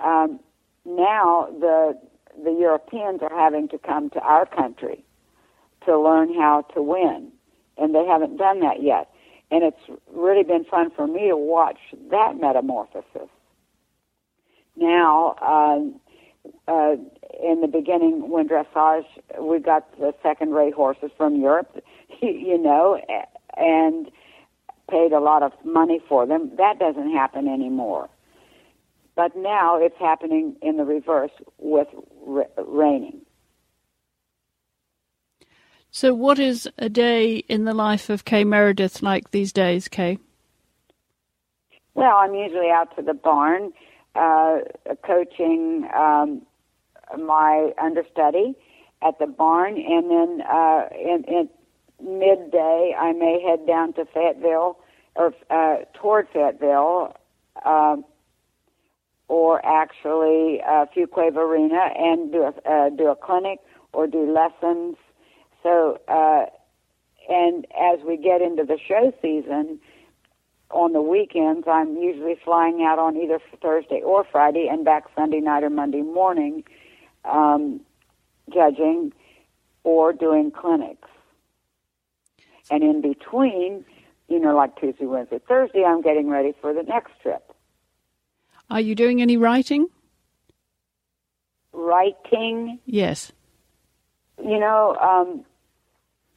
Um, 0.02 0.40
now 0.84 1.48
the 1.60 1.98
the 2.42 2.52
Europeans 2.52 3.20
are 3.22 3.36
having 3.36 3.68
to 3.68 3.78
come 3.78 4.10
to 4.10 4.20
our 4.20 4.46
country 4.46 5.04
to 5.84 5.98
learn 5.98 6.32
how 6.34 6.62
to 6.74 6.82
win, 6.82 7.32
and 7.76 7.94
they 7.94 8.04
haven't 8.04 8.36
done 8.36 8.60
that 8.60 8.82
yet. 8.82 9.10
And 9.50 9.64
it's 9.64 10.00
really 10.12 10.44
been 10.44 10.64
fun 10.64 10.90
for 10.90 11.06
me 11.06 11.28
to 11.28 11.36
watch 11.36 11.78
that 12.10 12.36
metamorphosis. 12.38 13.28
Now, 14.78 15.34
uh, 15.42 16.70
uh, 16.70 16.96
in 17.42 17.60
the 17.60 17.66
beginning, 17.66 18.30
when 18.30 18.48
dressage, 18.48 19.06
we 19.40 19.58
got 19.58 19.90
the 19.98 20.14
second-rate 20.22 20.74
horses 20.74 21.10
from 21.16 21.40
Europe, 21.40 21.82
you 22.22 22.58
know, 22.58 23.00
and 23.56 24.10
paid 24.88 25.12
a 25.12 25.20
lot 25.20 25.42
of 25.42 25.52
money 25.64 26.00
for 26.08 26.26
them. 26.26 26.52
That 26.56 26.78
doesn't 26.78 27.12
happen 27.12 27.48
anymore. 27.48 28.08
But 29.16 29.36
now 29.36 29.76
it's 29.80 29.98
happening 29.98 30.54
in 30.62 30.76
the 30.76 30.84
reverse 30.84 31.32
with 31.58 31.88
reining. 32.56 33.22
So, 35.90 36.14
what 36.14 36.38
is 36.38 36.68
a 36.78 36.88
day 36.88 37.38
in 37.48 37.64
the 37.64 37.74
life 37.74 38.10
of 38.10 38.24
Kay 38.24 38.44
Meredith 38.44 39.02
like 39.02 39.32
these 39.32 39.52
days, 39.52 39.88
Kay? 39.88 40.18
Well, 41.94 42.16
I'm 42.16 42.34
usually 42.34 42.70
out 42.70 42.94
to 42.94 43.02
the 43.02 43.14
barn 43.14 43.72
uh, 44.18 44.58
coaching 45.06 45.88
um, 45.96 46.42
my 47.18 47.70
understudy 47.80 48.54
at 49.02 49.18
the 49.18 49.26
barn, 49.26 49.76
and 49.76 50.10
then 50.10 50.46
uh, 50.46 50.88
in, 50.92 51.24
in 51.28 51.48
midday 52.02 52.94
I 52.98 53.12
may 53.12 53.40
head 53.42 53.66
down 53.66 53.92
to 53.94 54.04
Fayetteville 54.04 54.78
or 55.14 55.32
uh, 55.50 55.84
toward 55.94 56.28
Fayetteville. 56.32 57.14
Uh, 57.64 57.96
or 59.28 59.64
actually 59.64 60.60
uh, 60.66 60.86
Fuquay-Varina 60.96 61.90
and 61.96 62.32
do 62.32 62.42
a 62.44 62.70
uh, 62.70 62.88
do 62.88 63.08
a 63.08 63.16
clinic 63.16 63.58
or 63.92 64.06
do 64.06 64.32
lessons. 64.32 64.96
So, 65.62 66.00
uh, 66.08 66.46
and 67.28 67.66
as 67.78 68.00
we 68.06 68.16
get 68.16 68.40
into 68.40 68.64
the 68.64 68.78
show 68.78 69.12
season, 69.20 69.80
on 70.70 70.92
the 70.92 71.00
weekends, 71.00 71.66
I'm 71.66 71.96
usually 71.96 72.36
flying 72.44 72.82
out 72.82 72.98
on 72.98 73.16
either 73.16 73.40
Thursday 73.62 74.02
or 74.02 74.24
Friday 74.30 74.68
and 74.70 74.84
back 74.84 75.04
Sunday 75.16 75.40
night 75.40 75.64
or 75.64 75.70
Monday 75.70 76.02
morning, 76.02 76.64
um, 77.24 77.80
judging 78.52 79.12
or 79.84 80.12
doing 80.12 80.50
clinics. 80.50 81.08
And 82.70 82.82
in 82.82 83.00
between, 83.00 83.84
you 84.28 84.38
know, 84.38 84.54
like 84.54 84.76
Tuesday, 84.78 85.06
Wednesday, 85.06 85.40
Thursday, 85.48 85.84
I'm 85.84 86.02
getting 86.02 86.28
ready 86.28 86.54
for 86.60 86.74
the 86.74 86.82
next 86.82 87.12
trip. 87.22 87.52
Are 88.70 88.80
you 88.80 88.94
doing 88.94 89.22
any 89.22 89.38
writing? 89.38 89.86
Writing? 91.72 92.78
Yes. 92.84 93.32
You 94.42 94.58
know, 94.58 94.94
um, 95.00 95.44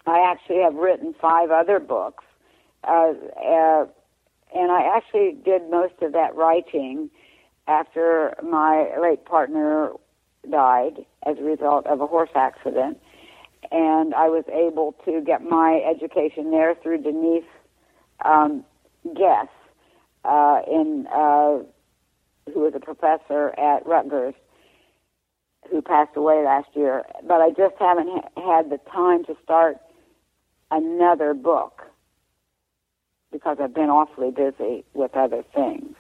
I 0.08 0.32
actually 0.32 0.62
have 0.62 0.76
written 0.76 1.14
five 1.22 1.52
other 1.52 1.80
books, 1.80 2.24
uh, 2.86 3.14
uh, 3.46 3.86
and 4.54 4.72
I 4.72 4.96
actually 4.96 5.38
did 5.44 5.70
most 5.70 5.94
of 6.02 6.14
that 6.14 6.36
writing 6.36 7.10
after 7.68 8.36
my 8.44 8.90
late 9.00 9.26
partner 9.26 9.92
died 10.50 11.06
as 11.26 11.38
a 11.38 11.44
result 11.44 11.86
of 11.88 12.02
a 12.02 12.08
horse 12.08 12.32
accident. 12.36 13.00
And 13.72 14.14
I 14.14 14.28
was 14.28 14.44
able 14.52 14.96
to 15.06 15.22
get 15.22 15.44
my 15.44 15.82
education 15.90 16.52
there 16.52 16.76
through 16.76 17.04
Denise 17.04 17.44
um, 18.26 18.66
Guess 19.16 19.48
uh, 20.26 20.62
in 20.68 21.08
uh, 21.08 21.60
who 22.52 22.60
was 22.60 22.74
a 22.76 22.80
professor 22.80 23.58
at 23.60 23.86
Rutgers, 23.86 24.34
who 25.70 25.82
passed 25.82 26.16
away 26.16 26.44
last 26.44 26.68
year. 26.74 27.04
But 27.24 27.42
I 27.42 27.50
just 27.50 27.76
haven't 27.80 28.10
ha- 28.10 28.56
had 28.56 28.70
the 28.70 28.80
time 28.92 29.24
to 29.26 29.36
start 29.44 29.78
another 30.72 31.34
book 31.34 31.81
because 33.32 33.58
I've 33.60 33.74
been 33.74 33.90
awfully 33.90 34.32
busy 34.32 34.84
with 34.94 35.16
other 35.16 35.44
things. 35.54 35.96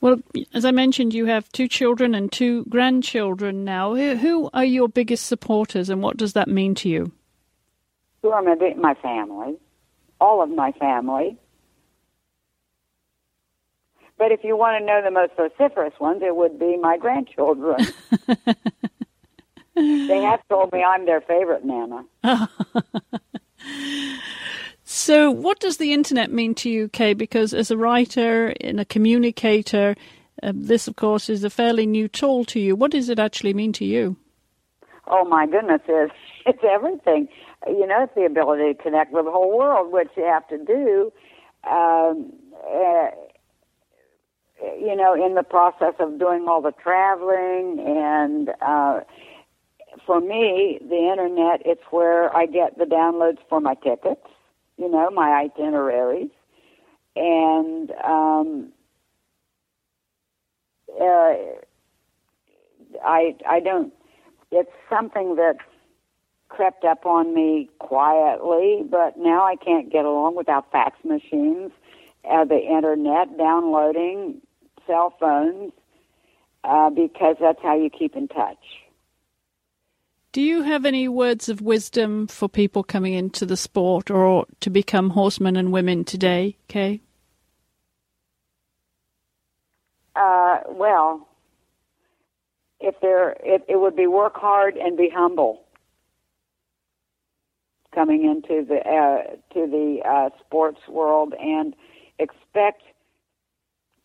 Well, 0.00 0.16
as 0.52 0.64
I 0.64 0.72
mentioned, 0.72 1.14
you 1.14 1.26
have 1.26 1.50
two 1.52 1.68
children 1.68 2.14
and 2.14 2.30
two 2.30 2.64
grandchildren 2.64 3.64
now. 3.64 3.94
Who 3.94 4.50
are 4.52 4.64
your 4.64 4.88
biggest 4.88 5.26
supporters, 5.26 5.88
and 5.88 6.02
what 6.02 6.16
does 6.16 6.32
that 6.32 6.48
mean 6.48 6.74
to 6.76 6.88
you? 6.88 7.12
Who 8.22 8.30
are 8.30 8.42
my 8.42 8.56
my 8.76 8.94
family, 8.94 9.56
all 10.20 10.42
of 10.42 10.50
my 10.50 10.72
family, 10.72 11.38
but 14.22 14.30
if 14.30 14.44
you 14.44 14.56
want 14.56 14.78
to 14.78 14.86
know 14.86 15.02
the 15.02 15.10
most 15.10 15.32
vociferous 15.36 15.98
ones, 15.98 16.22
it 16.22 16.36
would 16.36 16.56
be 16.56 16.76
my 16.76 16.96
grandchildren. 16.96 17.84
they 19.74 20.20
have 20.22 20.46
told 20.48 20.72
me 20.72 20.84
I'm 20.84 21.06
their 21.06 21.20
favorite 21.22 21.64
Nana. 21.64 22.04
so, 24.92 25.30
what 25.30 25.58
does 25.58 25.78
the 25.78 25.94
internet 25.94 26.30
mean 26.30 26.54
to 26.56 26.68
you, 26.68 26.88
Kay? 26.88 27.14
Because 27.14 27.54
as 27.54 27.70
a 27.70 27.78
writer 27.78 28.54
and 28.60 28.78
a 28.78 28.84
communicator, 28.84 29.96
uh, 30.42 30.52
this, 30.54 30.86
of 30.86 30.96
course, 30.96 31.30
is 31.30 31.44
a 31.44 31.50
fairly 31.50 31.86
new 31.86 32.08
tool 32.08 32.44
to 32.44 32.60
you. 32.60 32.76
What 32.76 32.90
does 32.90 33.08
it 33.08 33.18
actually 33.18 33.54
mean 33.54 33.72
to 33.74 33.86
you? 33.86 34.16
Oh 35.06 35.24
my 35.24 35.46
goodness, 35.46 35.80
it's 35.88 36.12
it's 36.46 36.62
everything. 36.62 37.28
You 37.66 37.86
know, 37.86 38.02
it's 38.02 38.14
the 38.14 38.26
ability 38.26 38.74
to 38.74 38.82
connect 38.82 39.12
with 39.12 39.24
the 39.24 39.30
whole 39.30 39.56
world, 39.56 39.92
which 39.92 40.10
you 40.14 40.24
have 40.24 40.46
to 40.48 40.58
do. 40.58 41.10
Um, 41.64 42.32
uh, 42.62 43.08
you 44.78 44.94
know, 44.94 45.14
in 45.14 45.34
the 45.34 45.42
process 45.42 45.94
of 46.00 46.18
doing 46.18 46.46
all 46.48 46.60
the 46.60 46.72
traveling 46.72 47.78
and 47.80 48.50
uh, 48.60 49.00
for 50.06 50.20
me, 50.20 50.78
the 50.86 51.10
internet, 51.10 51.62
it's 51.64 51.82
where 51.90 52.34
I 52.36 52.46
get 52.46 52.78
the 52.78 52.84
downloads 52.84 53.38
for 53.48 53.60
my 53.60 53.74
tickets, 53.74 54.26
you 54.82 54.90
know, 54.90 55.10
my 55.10 55.44
itineraries. 55.44 56.30
And 57.14 57.92
um, 58.04 58.72
uh, 61.00 61.34
I, 63.04 63.36
I 63.48 63.60
don't, 63.60 63.92
it's 64.50 64.70
something 64.90 65.36
that 65.36 65.58
crept 66.48 66.84
up 66.84 67.06
on 67.06 67.32
me 67.32 67.70
quietly, 67.78 68.82
but 68.90 69.16
now 69.16 69.44
I 69.44 69.54
can't 69.54 69.90
get 69.90 70.04
along 70.04 70.36
without 70.36 70.70
fax 70.72 70.98
machines, 71.04 71.70
uh, 72.28 72.44
the 72.44 72.58
internet, 72.58 73.38
downloading 73.38 74.40
cell 74.84 75.14
phones 75.20 75.72
uh, 76.64 76.90
because 76.90 77.36
that's 77.40 77.62
how 77.62 77.76
you 77.76 77.88
keep 77.88 78.16
in 78.16 78.26
touch. 78.26 78.58
Do 80.32 80.40
you 80.40 80.62
have 80.62 80.86
any 80.86 81.08
words 81.08 81.50
of 81.50 81.60
wisdom 81.60 82.26
for 82.26 82.48
people 82.48 82.82
coming 82.82 83.12
into 83.12 83.44
the 83.44 83.56
sport 83.56 84.10
or 84.10 84.46
to 84.60 84.70
become 84.70 85.10
horsemen 85.10 85.56
and 85.56 85.70
women 85.70 86.04
today, 86.04 86.56
Kay? 86.68 87.02
Uh, 90.16 90.60
well, 90.70 91.28
if 92.80 92.94
there, 93.02 93.36
it, 93.44 93.62
it 93.68 93.76
would 93.78 93.94
be 93.94 94.06
work 94.06 94.34
hard 94.34 94.78
and 94.78 94.96
be 94.96 95.10
humble. 95.14 95.64
Coming 97.94 98.24
into 98.24 98.64
the 98.64 98.78
uh, 98.88 99.36
to 99.52 99.66
the 99.66 100.00
uh, 100.02 100.30
sports 100.40 100.80
world 100.88 101.34
and 101.38 101.76
expect 102.18 102.82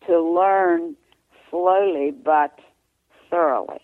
to 0.06 0.20
learn 0.20 0.94
slowly 1.50 2.10
but 2.10 2.58
thoroughly. 3.30 3.80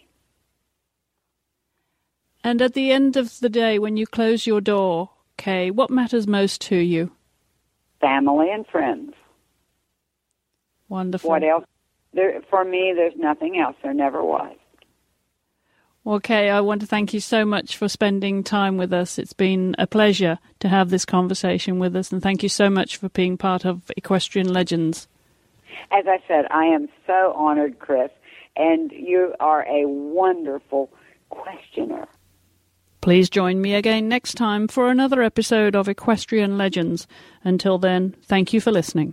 And 2.45 2.61
at 2.61 2.75
the 2.75 2.93
end 2.93 3.17
of 3.17 3.41
the 3.41 3.49
day, 3.49 3.79
when 3.79 3.97
you 3.97 4.07
close 4.07 4.47
your 4.47 4.61
door, 4.61 5.11
Kay, 5.39 5.71
what 5.71 5.89
matters 5.89 6.27
most 6.27 6.61
to 6.63 6.77
you? 6.77 7.11
Family 8.03 8.51
and 8.53 8.67
friends. 8.67 9.15
Wonderful. 10.91 11.31
What 11.31 11.43
else? 11.43 11.65
There, 12.13 12.43
for 12.51 12.63
me, 12.63 12.93
there's 12.95 13.17
nothing 13.17 13.59
else. 13.59 13.77
There 13.83 13.95
never 13.95 14.23
was. 14.23 14.55
Well, 16.05 16.21
Kay, 16.21 16.51
I 16.51 16.61
want 16.61 16.83
to 16.83 16.87
thank 16.87 17.15
you 17.15 17.21
so 17.21 17.47
much 17.47 17.79
for 17.79 17.89
spending 17.89 18.45
time 18.45 18.77
with 18.77 18.93
us. 18.93 19.19
It's 19.19 19.33
been 19.33 19.75
a 19.79 19.87
pleasure 19.87 20.39
to 20.61 20.69
have 20.69 20.91
this 20.91 21.07
conversation 21.07 21.79
with 21.79 21.97
us, 21.97 22.13
and 22.13 22.23
thank 22.23 22.43
you 22.43 22.51
so 22.51 22.69
much 22.69 22.99
for 22.99 23.09
being 23.09 23.39
part 23.39 23.65
of 23.65 23.91
Equestrian 23.97 24.53
Legends. 24.53 25.09
As 25.91 26.05
I 26.07 26.19
said, 26.29 26.45
I 26.51 26.67
am 26.67 26.91
so 27.07 27.33
honored, 27.35 27.79
Chris, 27.79 28.11
and 28.55 28.93
you 28.93 29.35
are 29.41 29.63
a 29.63 29.89
wonderful 29.89 30.91
questioner. 31.31 32.07
Please 33.05 33.29
join 33.29 33.61
me 33.61 33.75
again 33.75 34.09
next 34.09 34.33
time 34.33 34.67
for 34.67 34.89
another 34.89 35.23
episode 35.23 35.77
of 35.77 35.91
Equestrian 35.91 36.57
Legends. 36.57 37.07
Until 37.45 37.77
then, 37.77 38.17
thank 38.23 38.55
you 38.55 38.63
for 38.63 38.73
listening. 38.73 39.13